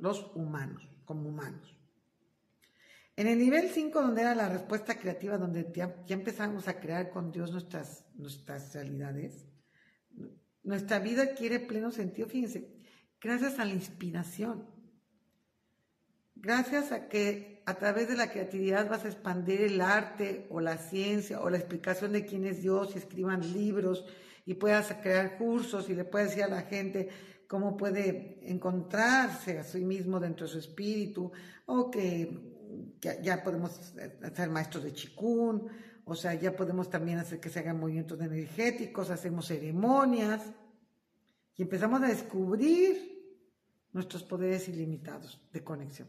los 0.00 0.30
humanos, 0.34 0.88
como 1.04 1.28
humanos. 1.28 1.76
En 3.16 3.26
el 3.26 3.38
nivel 3.38 3.68
5, 3.70 4.00
donde 4.00 4.20
era 4.20 4.34
la 4.36 4.48
respuesta 4.48 4.96
creativa, 4.96 5.36
donde 5.36 5.70
ya, 5.74 6.04
empezamos 6.08 6.68
a 6.68 6.78
crear 6.78 7.10
con 7.10 7.32
Dios 7.32 7.50
nuestras, 7.50 8.04
nuestras 8.14 8.72
realidades, 8.74 9.44
nuestra 10.62 11.00
vida 11.00 11.22
adquiere 11.22 11.58
pleno 11.58 11.90
sentido, 11.90 12.28
fíjense, 12.28 12.76
gracias 13.20 13.58
a 13.58 13.64
la 13.64 13.72
inspiración 13.72 14.78
gracias 16.40 16.92
a 16.92 17.08
que 17.08 17.57
a 17.68 17.74
través 17.74 18.08
de 18.08 18.16
la 18.16 18.30
creatividad 18.30 18.88
vas 18.88 19.04
a 19.04 19.08
expandir 19.08 19.60
el 19.60 19.82
arte 19.82 20.46
o 20.48 20.58
la 20.58 20.78
ciencia 20.78 21.42
o 21.42 21.50
la 21.50 21.58
explicación 21.58 22.12
de 22.12 22.24
quién 22.24 22.46
es 22.46 22.62
Dios 22.62 22.92
y 22.94 22.98
escriban 22.98 23.52
libros 23.52 24.06
y 24.46 24.54
puedas 24.54 24.90
crear 25.02 25.36
cursos 25.36 25.90
y 25.90 25.94
le 25.94 26.04
puedes 26.04 26.30
decir 26.30 26.44
a 26.44 26.48
la 26.48 26.62
gente 26.62 27.10
cómo 27.46 27.76
puede 27.76 28.40
encontrarse 28.50 29.58
a 29.58 29.64
sí 29.64 29.84
mismo 29.84 30.18
dentro 30.18 30.46
de 30.46 30.52
su 30.54 30.58
espíritu 30.60 31.30
o 31.66 31.90
que 31.90 32.40
ya, 33.02 33.44
podemos 33.44 33.92
ser 34.34 34.48
maestros 34.48 34.84
de 34.84 34.94
chikun, 34.94 35.68
o 36.06 36.14
sea, 36.14 36.32
ya 36.32 36.56
podemos 36.56 36.88
también 36.88 37.18
hacer 37.18 37.38
que 37.38 37.50
se 37.50 37.58
hagan 37.58 37.78
movimientos 37.78 38.18
energéticos, 38.18 39.10
hacemos 39.10 39.46
ceremonias 39.46 40.40
y 41.54 41.64
empezamos 41.64 42.02
a 42.02 42.08
descubrir 42.08 42.96
nuestros 43.92 44.22
poderes 44.22 44.70
ilimitados 44.70 45.46
de 45.52 45.62
conexión. 45.62 46.08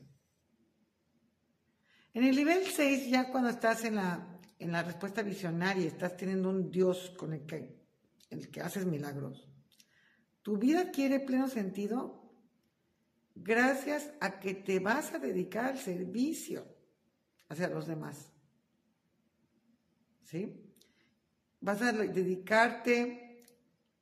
En 2.14 2.24
el 2.24 2.36
nivel 2.36 2.66
6, 2.66 3.10
ya 3.10 3.30
cuando 3.32 3.50
estás 3.50 3.84
en 3.86 3.96
la, 3.96 4.40
en 4.58 4.72
la 4.72 4.84
respuesta 4.84 5.22
visionaria, 5.22 5.88
estás 5.88 6.18
teniendo 6.18 6.50
un 6.50 6.72
Dios 6.72 7.14
con 7.18 7.34
el 7.34 7.46
que, 7.46 7.76
el 8.30 8.50
que 8.50 8.62
haces 8.62 8.86
milagros, 8.86 9.48
tu 10.42 10.58
vida 10.58 10.82
adquiere 10.82 11.20
pleno 11.20 11.48
sentido 11.48 12.20
gracias 13.36 14.12
a 14.20 14.40
que 14.40 14.54
te 14.54 14.80
vas 14.80 15.14
a 15.14 15.20
dedicar 15.20 15.66
al 15.66 15.78
servicio 15.78 16.66
hacia 17.48 17.70
los 17.70 17.88
demás. 17.88 18.32
¿Sí? 20.24 20.74
Vas 21.62 21.82
a 21.82 21.92
dedicarte 21.92 23.44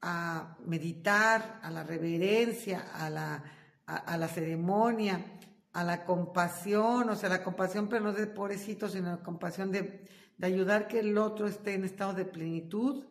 a 0.01 0.58
meditar, 0.66 1.60
a 1.64 1.72
la 1.72 1.84
reverencia, 1.84 2.91
a 2.93 3.10
la, 3.10 3.43
a, 3.86 4.18
la 4.18 4.28
ceremonia, 4.28 5.39
a 5.78 5.84
la 5.84 6.05
compasión, 6.05 7.07
o 7.07 7.15
sea, 7.15 7.30
la 7.30 7.43
compasión, 7.43 7.88
pero 7.88 8.05
no 8.05 8.11
de 8.11 8.25
pobrecito, 8.25 8.89
sino 8.89 9.11
la 9.11 9.21
compasión 9.21 9.71
de, 9.71 10.07
de 10.36 10.47
ayudar 10.47 10.88
que 10.88 11.01
el 11.01 11.15
otro 11.19 11.47
esté 11.47 11.75
en 11.75 11.84
estado 11.84 12.15
de 12.15 12.25
plenitud 12.25 13.05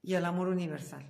y 0.00 0.14
al 0.14 0.24
amor 0.24 0.48
universal. 0.48 1.04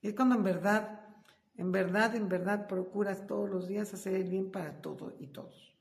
Es 0.00 0.14
cuando 0.14 0.36
en 0.36 0.44
verdad 0.44 1.08
en 1.56 1.72
verdad, 1.72 2.14
en 2.14 2.28
verdad 2.28 2.68
procuras 2.68 3.26
todos 3.26 3.50
los 3.50 3.66
días 3.66 3.92
hacer 3.92 4.14
el 4.14 4.30
bien 4.30 4.52
para 4.52 4.80
todo 4.80 5.16
y 5.18 5.26
todos. 5.26 5.76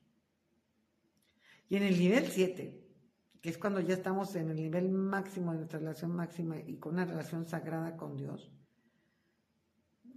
Y 1.69 1.75
en 1.75 1.83
el 1.83 1.99
nivel 1.99 2.25
7, 2.25 2.83
que 3.39 3.49
es 3.49 3.59
cuando 3.59 3.79
ya 3.79 3.93
estamos 3.93 4.35
en 4.35 4.49
el 4.49 4.55
nivel 4.55 4.89
máximo 4.89 5.51
de 5.51 5.59
nuestra 5.59 5.77
relación 5.77 6.15
máxima 6.15 6.57
y 6.57 6.77
con 6.77 6.93
una 6.93 7.05
relación 7.05 7.45
sagrada 7.45 7.95
con 7.95 8.17
Dios, 8.17 8.51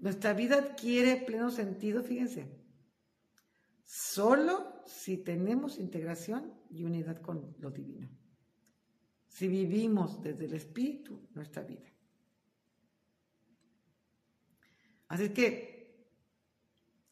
nuestra 0.00 0.32
vida 0.32 0.56
adquiere 0.56 1.16
pleno 1.16 1.50
sentido, 1.50 2.02
fíjense, 2.02 2.48
solo 3.84 4.82
si 4.86 5.18
tenemos 5.18 5.78
integración 5.78 6.54
y 6.70 6.84
unidad 6.84 7.20
con 7.20 7.54
lo 7.58 7.70
divino. 7.70 8.08
Si 9.28 9.46
vivimos 9.46 10.22
desde 10.22 10.46
el 10.46 10.54
Espíritu 10.54 11.28
nuestra 11.34 11.62
vida. 11.62 11.92
Así 15.08 15.28
que 15.30 16.06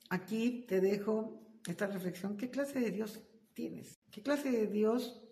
aquí 0.08 0.64
te 0.66 0.80
dejo 0.80 1.60
esta 1.66 1.86
reflexión. 1.86 2.36
¿Qué 2.36 2.48
clase 2.48 2.80
de 2.80 2.90
Dios 2.90 3.22
tienes? 3.52 4.00
¿Qué 4.10 4.22
clase 4.22 4.50
de 4.50 4.66
Dios 4.66 5.22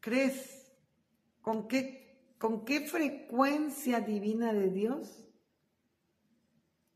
crees? 0.00 0.72
¿Con 1.40 1.66
qué, 1.66 2.34
con 2.38 2.64
qué 2.64 2.86
frecuencia 2.86 4.00
divina 4.00 4.52
de 4.52 4.70
Dios 4.70 5.23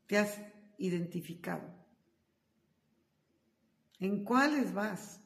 te 0.09 0.17
has 0.17 0.41
identificado? 0.79 1.71
¿En 3.99 4.23
cuáles 4.23 4.73
vas? 4.73 5.21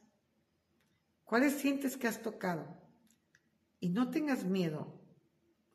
¿Cuáles 1.23 1.53
sientes 1.53 1.95
que 1.95 2.05
has 2.05 2.21
tocado? 2.21 2.67
Y 3.79 3.89
no 3.89 4.11
tengas 4.11 4.43
miedo 4.43 4.99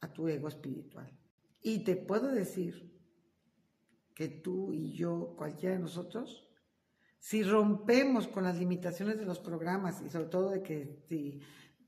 a 0.01 0.13
tu 0.13 0.29
ego 0.29 0.49
espiritual. 0.49 1.11
Y 1.63 1.85
te 1.85 1.97
puedo 1.97 2.29
decir 2.29 2.95
que 4.15 4.29
tú 4.29 4.75
y 4.75 4.93
yo, 4.93 5.35
cualquiera 5.39 5.77
de 5.77 5.81
nosotros, 5.81 6.47
si 7.19 7.43
rompemos 7.43 8.29
con 8.29 8.45
las 8.45 8.59
limitaciones 8.59 9.19
de 9.19 9.25
los 9.25 9.39
programas 9.39 10.03
y 10.03 10.11
sobre 10.11 10.29
todo 10.29 10.51
de 10.51 10.63
que 10.63 11.03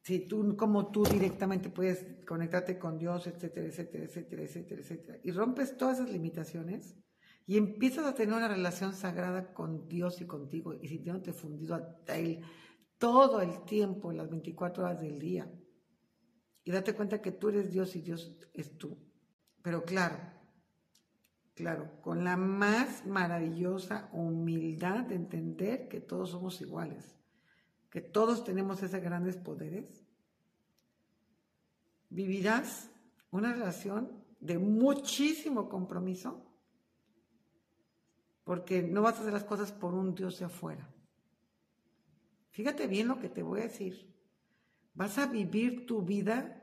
si, 0.02 0.20
tú, 0.20 0.56
como 0.56 0.90
tú 0.90 1.04
directamente 1.04 1.68
puedes 1.68 2.24
conectarte 2.26 2.78
con 2.78 2.96
Dios, 2.96 3.26
etcétera, 3.26 3.66
etcétera, 3.66 4.04
etcétera, 4.04 4.42
etcétera, 4.42 4.80
etcétera, 4.80 5.18
y 5.22 5.32
rompes 5.32 5.76
todas 5.76 5.98
esas 5.98 6.10
limitaciones 6.10 6.96
y 7.50 7.56
empiezas 7.56 8.06
a 8.06 8.14
tener 8.14 8.32
una 8.32 8.46
relación 8.46 8.92
sagrada 8.92 9.52
con 9.52 9.88
Dios 9.88 10.20
y 10.20 10.24
contigo 10.24 10.72
y 10.72 10.86
sintiéndote 10.86 11.32
fundido 11.32 11.74
a 11.74 12.16
Él 12.16 12.44
todo 12.96 13.40
el 13.40 13.64
tiempo, 13.64 14.12
las 14.12 14.30
24 14.30 14.84
horas 14.84 15.00
del 15.00 15.18
día, 15.18 15.50
y 16.62 16.70
date 16.70 16.94
cuenta 16.94 17.20
que 17.20 17.32
tú 17.32 17.48
eres 17.48 17.72
Dios 17.72 17.96
y 17.96 18.02
Dios 18.02 18.38
es 18.54 18.78
tú. 18.78 18.96
Pero 19.62 19.84
claro, 19.84 20.16
claro, 21.56 22.00
con 22.02 22.22
la 22.22 22.36
más 22.36 23.04
maravillosa 23.04 24.08
humildad 24.12 25.06
de 25.06 25.16
entender 25.16 25.88
que 25.88 26.00
todos 26.00 26.30
somos 26.30 26.60
iguales, 26.60 27.18
que 27.90 28.00
todos 28.00 28.44
tenemos 28.44 28.80
esos 28.80 29.00
grandes 29.00 29.36
poderes, 29.36 30.06
vivirás 32.10 32.92
una 33.32 33.52
relación 33.52 34.22
de 34.38 34.56
muchísimo 34.56 35.68
compromiso, 35.68 36.46
porque 38.50 38.82
no 38.82 39.02
vas 39.02 39.14
a 39.14 39.20
hacer 39.20 39.32
las 39.32 39.44
cosas 39.44 39.70
por 39.70 39.94
un 39.94 40.12
Dios 40.12 40.40
de 40.40 40.46
afuera. 40.46 40.92
Fíjate 42.48 42.88
bien 42.88 43.06
lo 43.06 43.20
que 43.20 43.28
te 43.28 43.44
voy 43.44 43.60
a 43.60 43.68
decir. 43.68 44.12
Vas 44.92 45.18
a 45.18 45.26
vivir 45.26 45.86
tu 45.86 46.02
vida 46.02 46.60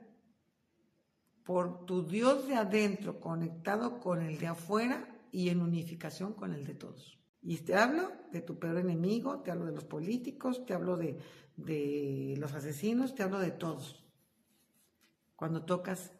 por 1.45 1.85
tu 1.85 2.05
Dios 2.05 2.45
de 2.45 2.55
adentro 2.55 3.21
conectado 3.21 4.01
con 4.01 4.21
el 4.21 4.37
de 4.37 4.47
afuera 4.47 5.17
y 5.31 5.47
en 5.47 5.61
unificación 5.61 6.33
con 6.33 6.51
el 6.51 6.65
de 6.65 6.73
todos. 6.73 7.21
Y 7.41 7.55
te 7.59 7.75
hablo 7.75 8.11
de 8.33 8.41
tu 8.41 8.59
peor 8.59 8.79
enemigo, 8.79 9.39
te 9.39 9.51
hablo 9.51 9.63
de 9.63 9.71
los 9.71 9.85
políticos, 9.85 10.65
te 10.65 10.73
hablo 10.73 10.97
de, 10.97 11.17
de 11.55 12.35
los 12.37 12.51
asesinos, 12.51 13.15
te 13.15 13.23
hablo 13.23 13.39
de 13.39 13.51
todos. 13.51 14.05
Cuando 15.37 15.63
tocas 15.63 16.11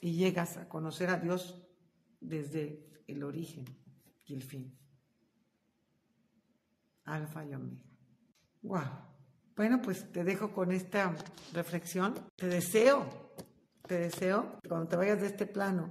y 0.00 0.14
llegas 0.14 0.56
a 0.56 0.68
conocer 0.68 1.10
a 1.10 1.20
Dios 1.20 1.62
desde 2.20 3.04
el 3.06 3.22
origen 3.22 3.64
y 4.26 4.34
el 4.34 4.42
fin. 4.42 4.76
Alfa 7.14 7.44
y 7.44 7.54
Omega. 7.54 7.82
Wow. 8.62 9.08
Bueno, 9.56 9.80
pues 9.82 10.10
te 10.12 10.24
dejo 10.24 10.52
con 10.52 10.72
esta 10.72 11.14
reflexión. 11.52 12.14
Te 12.36 12.46
deseo 12.46 13.28
te 13.88 13.98
deseo 13.98 14.60
que 14.62 14.68
cuando 14.68 14.86
te 14.86 14.96
vayas 14.96 15.20
de 15.20 15.26
este 15.28 15.46
plano 15.46 15.90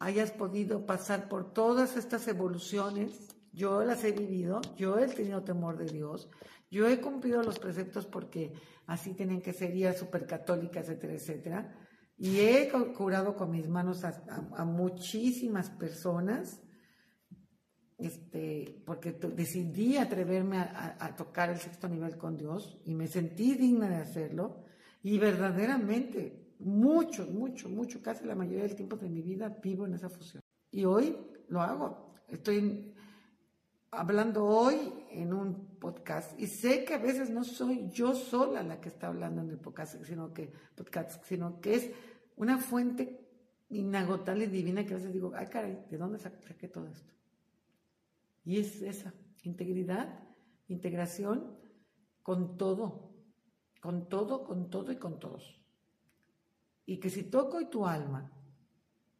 hayas 0.00 0.32
podido 0.32 0.84
pasar 0.84 1.28
por 1.28 1.54
todas 1.54 1.96
estas 1.96 2.26
evoluciones. 2.26 3.28
Yo 3.52 3.84
las 3.84 4.02
he 4.02 4.12
vivido, 4.12 4.60
yo 4.76 4.98
he 4.98 5.06
tenido 5.06 5.44
temor 5.44 5.78
de 5.78 5.86
Dios, 5.86 6.28
yo 6.70 6.88
he 6.88 7.00
cumplido 7.00 7.42
los 7.42 7.58
preceptos 7.58 8.06
porque 8.06 8.52
así 8.86 9.14
tienen 9.14 9.40
que 9.40 9.52
ser, 9.52 9.74
y 9.76 9.86
súper 9.94 10.26
católica, 10.26 10.80
etcétera, 10.80 11.12
etcétera. 11.12 11.76
Y 12.16 12.40
he 12.40 12.70
curado 12.96 13.36
con 13.36 13.50
mis 13.50 13.68
manos 13.68 14.04
a, 14.04 14.64
muchísimas 14.64 15.70
personas, 15.70 16.60
este, 18.06 18.82
porque 18.84 19.12
decidí 19.12 19.96
atreverme 19.96 20.58
a 20.58 21.14
tocar 21.16 21.50
el 21.50 21.58
sexto 21.58 21.88
nivel 21.88 22.16
con 22.16 22.36
Dios 22.36 22.80
y 22.84 22.94
me 22.94 23.06
sentí 23.06 23.54
digna 23.54 23.88
de 23.88 23.96
hacerlo. 23.96 24.64
Y 25.02 25.18
verdaderamente 25.18 26.42
mucho, 26.62 27.26
mucho, 27.26 27.68
mucho, 27.68 28.02
casi 28.02 28.24
la 28.24 28.34
mayoría 28.34 28.62
del 28.62 28.76
tiempo 28.76 28.96
de 28.96 29.08
mi 29.08 29.22
vida 29.22 29.48
vivo 29.62 29.86
en 29.86 29.94
esa 29.94 30.08
fusión. 30.08 30.42
Y 30.70 30.84
hoy 30.84 31.16
lo 31.48 31.60
hago. 31.60 32.14
Estoy 32.28 32.94
hablando 33.90 34.44
hoy 34.44 34.76
en 35.10 35.32
un 35.32 35.76
podcast 35.78 36.38
y 36.40 36.46
sé 36.46 36.84
que 36.84 36.94
a 36.94 36.98
veces 36.98 37.30
no 37.30 37.44
soy 37.44 37.90
yo 37.90 38.14
sola 38.14 38.62
la 38.62 38.80
que 38.80 38.88
está 38.88 39.08
hablando 39.08 39.42
en 39.42 39.50
el 39.50 39.58
podcast, 39.58 40.02
sino 40.04 40.32
que, 40.32 40.52
podcast, 40.74 41.22
sino 41.24 41.60
que 41.60 41.74
es 41.74 41.90
una 42.36 42.58
fuente 42.58 43.28
inagotable 43.68 44.44
y 44.44 44.48
divina 44.48 44.86
que 44.86 44.94
a 44.94 44.96
veces 44.96 45.12
digo, 45.12 45.32
ay 45.34 45.46
caray, 45.48 45.84
¿de 45.90 45.98
dónde 45.98 46.18
saqué 46.18 46.68
todo 46.68 46.86
esto? 46.88 47.12
Y 48.44 48.58
es 48.58 48.82
esa, 48.82 49.14
integridad, 49.42 50.22
integración 50.68 51.56
con 52.22 52.56
todo, 52.56 53.12
con 53.80 54.08
todo, 54.08 54.44
con 54.44 54.70
todo 54.70 54.92
y 54.92 54.96
con 54.96 55.18
todos. 55.18 55.60
Y 56.86 56.98
que 56.98 57.10
si 57.10 57.24
toco 57.24 57.60
y 57.60 57.70
tu 57.70 57.86
alma, 57.86 58.30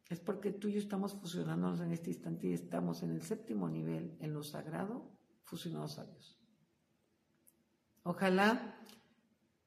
es 0.09 0.19
porque 0.19 0.51
tú 0.51 0.67
y 0.67 0.73
yo 0.73 0.79
estamos 0.79 1.13
fusionándonos 1.13 1.79
en 1.81 1.91
este 1.91 2.09
instante 2.09 2.47
y 2.47 2.53
estamos 2.53 3.03
en 3.03 3.11
el 3.11 3.21
séptimo 3.21 3.69
nivel, 3.69 4.17
en 4.19 4.33
lo 4.33 4.43
sagrado, 4.43 5.09
fusionados 5.43 5.97
a 5.99 6.05
Dios. 6.05 6.39
Ojalá 8.03 8.77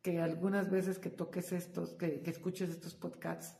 que 0.03 0.21
algunas 0.21 0.71
veces 0.71 0.99
que 0.99 1.11
toques 1.11 1.53
estos, 1.53 1.95
que, 1.95 2.21
que 2.21 2.31
escuches 2.31 2.71
estos 2.71 2.95
podcasts, 2.95 3.59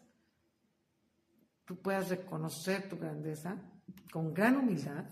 tú 1.65 1.81
puedas 1.81 2.11
reconocer 2.11 2.89
tu 2.89 2.97
grandeza 2.99 3.61
con 4.13 4.33
gran 4.33 4.57
humildad 4.57 5.07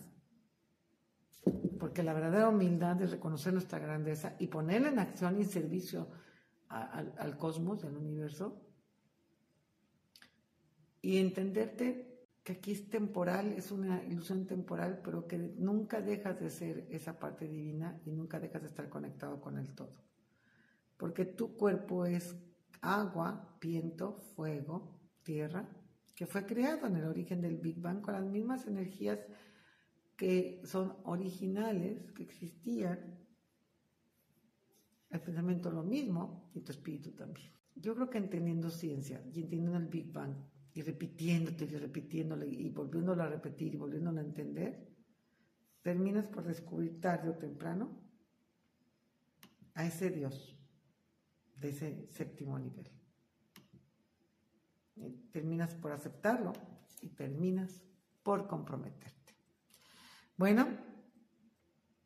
Porque 1.84 2.02
la 2.02 2.14
verdadera 2.14 2.48
humildad 2.48 2.98
es 3.02 3.10
reconocer 3.10 3.52
nuestra 3.52 3.78
grandeza 3.78 4.36
y 4.38 4.46
ponerla 4.46 4.88
en 4.88 4.98
acción 4.98 5.38
y 5.38 5.44
servicio 5.44 6.08
al 6.70 7.36
cosmos, 7.36 7.84
al 7.84 7.94
universo, 7.94 8.58
y 11.02 11.18
entenderte 11.18 12.26
que 12.42 12.54
aquí 12.54 12.72
es 12.72 12.88
temporal, 12.88 13.52
es 13.52 13.70
una 13.70 14.02
ilusión 14.02 14.46
temporal, 14.46 15.02
pero 15.04 15.26
que 15.26 15.36
nunca 15.36 16.00
dejas 16.00 16.40
de 16.40 16.48
ser 16.48 16.86
esa 16.88 17.18
parte 17.18 17.46
divina 17.46 18.00
y 18.06 18.12
nunca 18.12 18.40
dejas 18.40 18.62
de 18.62 18.68
estar 18.68 18.88
conectado 18.88 19.38
con 19.38 19.58
el 19.58 19.74
todo. 19.74 20.02
Porque 20.96 21.26
tu 21.26 21.54
cuerpo 21.54 22.06
es 22.06 22.34
agua, 22.80 23.58
viento, 23.60 24.22
fuego, 24.34 25.02
tierra, 25.22 25.68
que 26.14 26.24
fue 26.24 26.46
creado 26.46 26.86
en 26.86 26.96
el 26.96 27.04
origen 27.04 27.42
del 27.42 27.58
Big 27.58 27.78
Bang 27.78 28.00
con 28.00 28.14
las 28.14 28.24
mismas 28.24 28.66
energías 28.66 29.18
que 30.16 30.62
son 30.64 30.96
originales, 31.04 32.12
que 32.12 32.22
existían, 32.22 33.18
el 35.10 35.20
pensamiento 35.20 35.70
lo 35.70 35.82
mismo 35.82 36.50
y 36.54 36.60
tu 36.60 36.72
espíritu 36.72 37.12
también. 37.12 37.50
Yo 37.76 37.94
creo 37.94 38.10
que 38.10 38.18
entendiendo 38.18 38.70
ciencia 38.70 39.22
y 39.32 39.40
entendiendo 39.40 39.76
el 39.76 39.86
Big 39.86 40.12
Bang 40.12 40.34
y 40.72 40.82
repitiéndote 40.82 41.64
y 41.64 41.76
repitiéndole 41.76 42.46
y 42.46 42.68
volviéndolo 42.70 43.22
a 43.22 43.28
repetir 43.28 43.74
y 43.74 43.76
volviéndolo 43.76 44.20
a 44.20 44.24
entender, 44.24 44.92
terminas 45.82 46.26
por 46.28 46.44
descubrir 46.44 47.00
tarde 47.00 47.30
o 47.30 47.34
temprano 47.34 47.90
a 49.74 49.86
ese 49.86 50.10
Dios 50.10 50.56
de 51.56 51.68
ese 51.68 52.08
séptimo 52.10 52.58
nivel. 52.58 52.90
terminas 55.32 55.74
por 55.74 55.92
aceptarlo 55.92 56.52
y 57.00 57.08
terminas 57.10 57.82
por 58.22 58.46
comprometerte. 58.46 59.23
Bueno, 60.36 60.66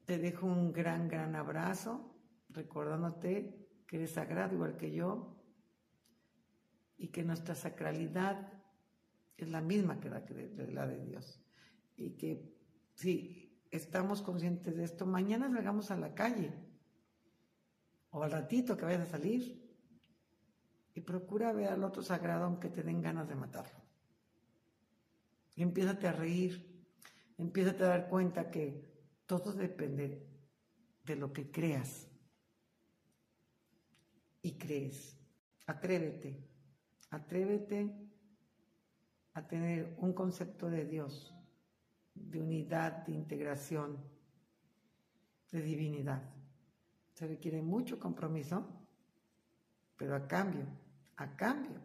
te 0.05 0.19
dejo 0.19 0.47
un 0.47 0.73
gran, 0.73 1.09
gran 1.09 1.35
abrazo, 1.35 2.15
recordándote 2.51 3.69
que 3.87 3.97
eres 3.97 4.13
sagrado 4.13 4.55
igual 4.55 4.77
que 4.77 4.93
yo 4.93 5.35
y 6.99 7.09
que 7.09 7.23
nuestra 7.23 7.55
sacralidad 7.55 8.53
es 9.39 9.51
la 9.51 9.63
misma 9.63 10.01
que 10.01 10.11
la, 10.11 10.21
de 10.87 11.05
Dios. 11.07 11.41
Y 11.97 12.17
que 12.17 12.55
si 12.95 13.63
estamos 13.71 14.21
conscientes 14.21 14.77
de 14.77 14.85
esto, 14.85 15.07
mañana 15.07 15.51
salgamos 15.51 15.91
a 15.91 15.97
la 15.97 16.15
calle 16.15 16.53
o 18.11 18.23
al 18.23 18.33
ratito 18.33 18.77
que 18.77 18.85
vayas 18.85 19.09
a 19.09 19.13
salir 19.13 19.65
y 20.93 21.01
procura 21.01 21.53
ver 21.53 21.69
al 21.69 21.85
otro 21.85 22.03
sagrado 22.03 22.45
aunque 22.45 22.69
te 22.69 22.83
den 22.83 23.01
ganas 23.01 23.29
de 23.29 23.37
matarlo. 23.37 23.81
Y 25.55 25.63
empiézate 25.63 26.09
a 26.09 26.13
reír, 26.13 26.68
empiézate 27.39 27.85
a 27.85 27.89
dar 27.89 28.09
cuenta 28.09 28.51
que 28.51 28.85
todo 29.27 29.53
depende 29.53 30.27
de 31.05 31.17
lo 31.17 31.33
que 31.33 31.51
creas 31.51 32.09
y 34.43 34.59
crees. 34.59 35.17
Atrévete, 35.67 36.49
atrévete 37.11 37.95
a 39.35 39.47
tener 39.47 39.95
un 39.99 40.13
concepto 40.13 40.69
de 40.69 40.85
Dios, 40.85 41.35
de 42.15 42.41
unidad, 42.41 43.07
de 43.07 43.13
integración, 43.13 43.99
de 45.53 45.63
divinidad. 45.63 46.23
Se 47.13 47.27
requiere 47.27 47.63
mucho 47.63 47.99
compromiso, 47.99 48.67
pero 49.97 50.17
a 50.17 50.27
cambio, 50.27 50.67
a 51.17 51.37
cambio, 51.37 51.81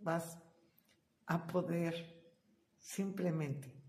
vas 0.00 0.38
a 1.26 1.46
poder 1.46 1.94
simplemente 2.78 3.79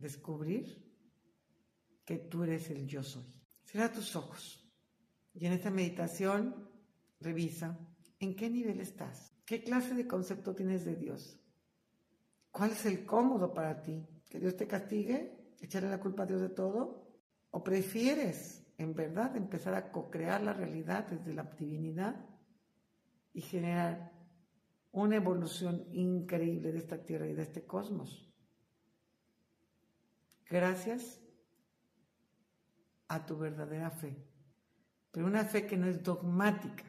descubrir 0.00 0.90
que 2.04 2.18
tú 2.18 2.42
eres 2.42 2.70
el 2.70 2.86
yo 2.86 3.02
soy. 3.02 3.24
Cierra 3.64 3.92
tus 3.92 4.16
ojos 4.16 4.68
y 5.32 5.46
en 5.46 5.52
esta 5.52 5.70
meditación 5.70 6.68
revisa 7.20 7.78
en 8.18 8.34
qué 8.34 8.50
nivel 8.50 8.80
estás. 8.80 9.36
¿Qué 9.44 9.62
clase 9.62 9.94
de 9.94 10.06
concepto 10.06 10.54
tienes 10.54 10.84
de 10.84 10.96
Dios? 10.96 11.38
¿Cuál 12.50 12.72
es 12.72 12.84
el 12.86 13.04
cómodo 13.04 13.52
para 13.52 13.80
ti? 13.80 14.06
¿Que 14.28 14.40
Dios 14.40 14.56
te 14.56 14.66
castigue? 14.66 15.54
¿Echarle 15.60 15.90
la 15.90 16.00
culpa 16.00 16.24
a 16.24 16.26
Dios 16.26 16.40
de 16.40 16.48
todo? 16.48 17.06
¿O 17.50 17.62
prefieres, 17.62 18.64
en 18.78 18.94
verdad, 18.94 19.36
empezar 19.36 19.74
a 19.74 19.90
co-crear 19.90 20.42
la 20.42 20.52
realidad 20.52 21.06
desde 21.08 21.34
la 21.34 21.44
divinidad 21.44 22.24
y 23.32 23.40
generar 23.40 24.12
una 24.92 25.16
evolución 25.16 25.86
increíble 25.92 26.72
de 26.72 26.78
esta 26.78 27.04
tierra 27.04 27.28
y 27.28 27.34
de 27.34 27.42
este 27.42 27.64
cosmos? 27.64 28.29
Gracias 30.50 31.20
a 33.06 33.24
tu 33.24 33.38
verdadera 33.38 33.88
fe. 33.88 34.16
Pero 35.12 35.26
una 35.26 35.44
fe 35.44 35.64
que 35.64 35.76
no 35.76 35.86
es 35.86 36.02
dogmática, 36.02 36.84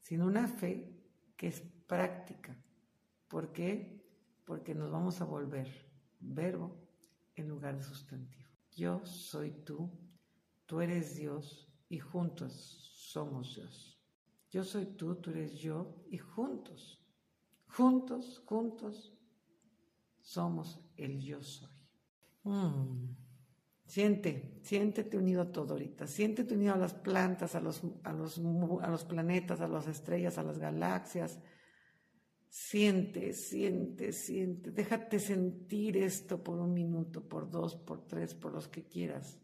sino 0.00 0.26
una 0.26 0.48
fe 0.48 0.98
que 1.36 1.48
es 1.48 1.60
práctica. 1.86 2.56
¿Por 3.28 3.52
qué? 3.52 4.02
Porque 4.46 4.74
nos 4.74 4.90
vamos 4.90 5.20
a 5.20 5.26
volver 5.26 5.68
verbo 6.20 6.74
en 7.34 7.48
lugar 7.48 7.76
de 7.76 7.82
sustantivo. 7.82 8.48
Yo 8.70 9.04
soy 9.04 9.50
tú, 9.50 9.90
tú 10.64 10.80
eres 10.80 11.16
Dios 11.16 11.70
y 11.90 11.98
juntos 11.98 12.52
somos 12.94 13.54
Dios. 13.54 14.02
Yo 14.50 14.64
soy 14.64 14.86
tú, 14.86 15.16
tú 15.16 15.30
eres 15.30 15.58
yo 15.58 16.04
y 16.10 16.16
juntos, 16.16 17.02
juntos, 17.66 18.42
juntos 18.46 19.14
somos 20.20 20.80
el 20.96 21.20
yo 21.20 21.42
soy. 21.42 21.71
Mm. 22.44 23.14
Siente, 23.84 24.58
siéntete 24.62 25.18
unido 25.18 25.42
a 25.42 25.52
todo 25.52 25.74
ahorita, 25.74 26.06
siéntete 26.06 26.54
unido 26.54 26.72
a 26.72 26.78
las 26.78 26.94
plantas, 26.94 27.54
a 27.54 27.60
los, 27.60 27.82
a 28.04 28.12
los, 28.12 28.38
a 28.38 28.88
los 28.88 29.04
planetas, 29.04 29.60
a 29.60 29.68
las 29.68 29.86
estrellas, 29.86 30.38
a 30.38 30.42
las 30.42 30.58
galaxias. 30.58 31.38
Siente, 32.48 33.32
siente, 33.32 34.12
siente. 34.12 34.70
Déjate 34.70 35.18
sentir 35.18 35.96
esto 35.96 36.42
por 36.42 36.58
un 36.58 36.72
minuto, 36.72 37.26
por 37.28 37.50
dos, 37.50 37.76
por 37.76 38.06
tres, 38.06 38.34
por 38.34 38.52
los 38.52 38.68
que 38.68 38.84
quieras. 38.84 39.38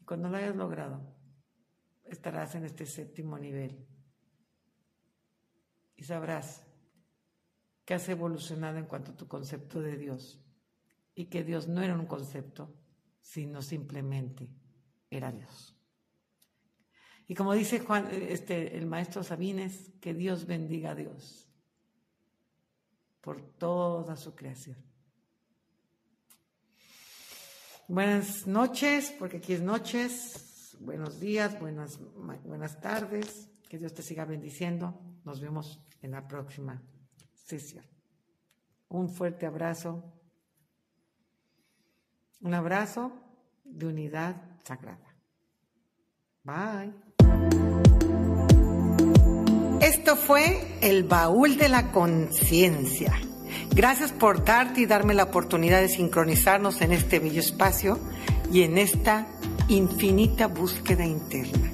Y 0.00 0.04
cuando 0.04 0.28
lo 0.28 0.36
hayas 0.36 0.56
logrado, 0.56 1.00
estarás 2.04 2.54
en 2.54 2.64
este 2.64 2.84
séptimo 2.84 3.38
nivel. 3.38 3.86
Y 5.96 6.04
sabrás 6.04 6.66
que 7.84 7.94
has 7.94 8.08
evolucionado 8.08 8.78
en 8.78 8.86
cuanto 8.86 9.12
a 9.12 9.16
tu 9.16 9.26
concepto 9.26 9.80
de 9.80 9.96
Dios. 9.96 10.44
Y 11.18 11.24
que 11.24 11.42
Dios 11.42 11.66
no 11.66 11.82
era 11.82 11.96
un 11.96 12.06
concepto, 12.06 12.72
sino 13.20 13.60
simplemente 13.60 14.48
era 15.10 15.32
Dios. 15.32 15.76
Y 17.26 17.34
como 17.34 17.54
dice 17.54 17.80
Juan, 17.80 18.06
este, 18.12 18.78
el 18.78 18.86
maestro 18.86 19.24
Sabines, 19.24 19.90
que 20.00 20.14
Dios 20.14 20.46
bendiga 20.46 20.92
a 20.92 20.94
Dios 20.94 21.50
por 23.20 23.42
toda 23.42 24.14
su 24.14 24.36
creación. 24.36 24.78
Buenas 27.88 28.46
noches, 28.46 29.12
porque 29.18 29.38
aquí 29.38 29.54
es 29.54 29.60
noches, 29.60 30.76
buenos 30.78 31.18
días, 31.18 31.58
buenas, 31.58 31.98
buenas 32.44 32.80
tardes, 32.80 33.50
que 33.68 33.76
Dios 33.76 33.92
te 33.92 34.02
siga 34.02 34.24
bendiciendo. 34.24 35.02
Nos 35.24 35.40
vemos 35.40 35.84
en 36.00 36.12
la 36.12 36.28
próxima 36.28 36.80
sesión. 37.34 37.84
Un 38.88 39.10
fuerte 39.10 39.44
abrazo 39.44 40.14
un 42.40 42.54
abrazo 42.54 43.12
de 43.64 43.86
unidad 43.86 44.36
sagrada. 44.64 45.14
Bye. 46.44 46.92
Esto 49.80 50.16
fue 50.16 50.78
el 50.80 51.04
baúl 51.04 51.56
de 51.56 51.68
la 51.68 51.90
conciencia. 51.92 53.12
Gracias 53.70 54.12
por 54.12 54.44
darte 54.44 54.82
y 54.82 54.86
darme 54.86 55.14
la 55.14 55.24
oportunidad 55.24 55.80
de 55.80 55.88
sincronizarnos 55.88 56.80
en 56.80 56.92
este 56.92 57.18
bello 57.18 57.40
espacio 57.40 57.98
y 58.52 58.62
en 58.62 58.78
esta 58.78 59.26
infinita 59.68 60.46
búsqueda 60.46 61.04
interna. 61.04 61.70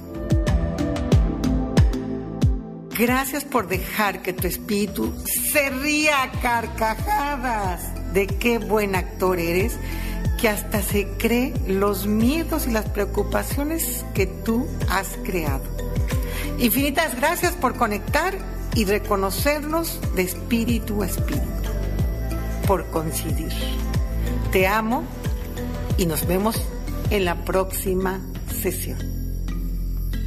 Gracias 2.97 3.43
por 3.43 3.67
dejar 3.67 4.21
que 4.21 4.33
tu 4.33 4.47
espíritu 4.47 5.13
se 5.25 5.69
ría 5.69 6.23
a 6.23 6.31
carcajadas 6.31 8.13
de 8.13 8.27
qué 8.27 8.57
buen 8.57 8.95
actor 8.95 9.39
eres 9.39 9.77
que 10.39 10.49
hasta 10.49 10.81
se 10.81 11.07
cree 11.17 11.53
los 11.67 12.07
miedos 12.07 12.67
y 12.67 12.71
las 12.71 12.89
preocupaciones 12.89 14.05
que 14.13 14.27
tú 14.27 14.67
has 14.89 15.17
creado. 15.23 15.63
Infinitas 16.59 17.15
gracias 17.15 17.53
por 17.53 17.75
conectar 17.75 18.37
y 18.75 18.85
reconocernos 18.85 19.99
de 20.15 20.23
espíritu 20.23 21.01
a 21.03 21.07
espíritu, 21.07 21.69
por 22.67 22.85
coincidir. 22.87 23.51
Te 24.51 24.67
amo 24.67 25.03
y 25.97 26.05
nos 26.05 26.25
vemos 26.27 26.61
en 27.09 27.25
la 27.25 27.43
próxima 27.45 28.21
sesión. 28.61 28.97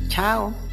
Chao. 0.08 0.67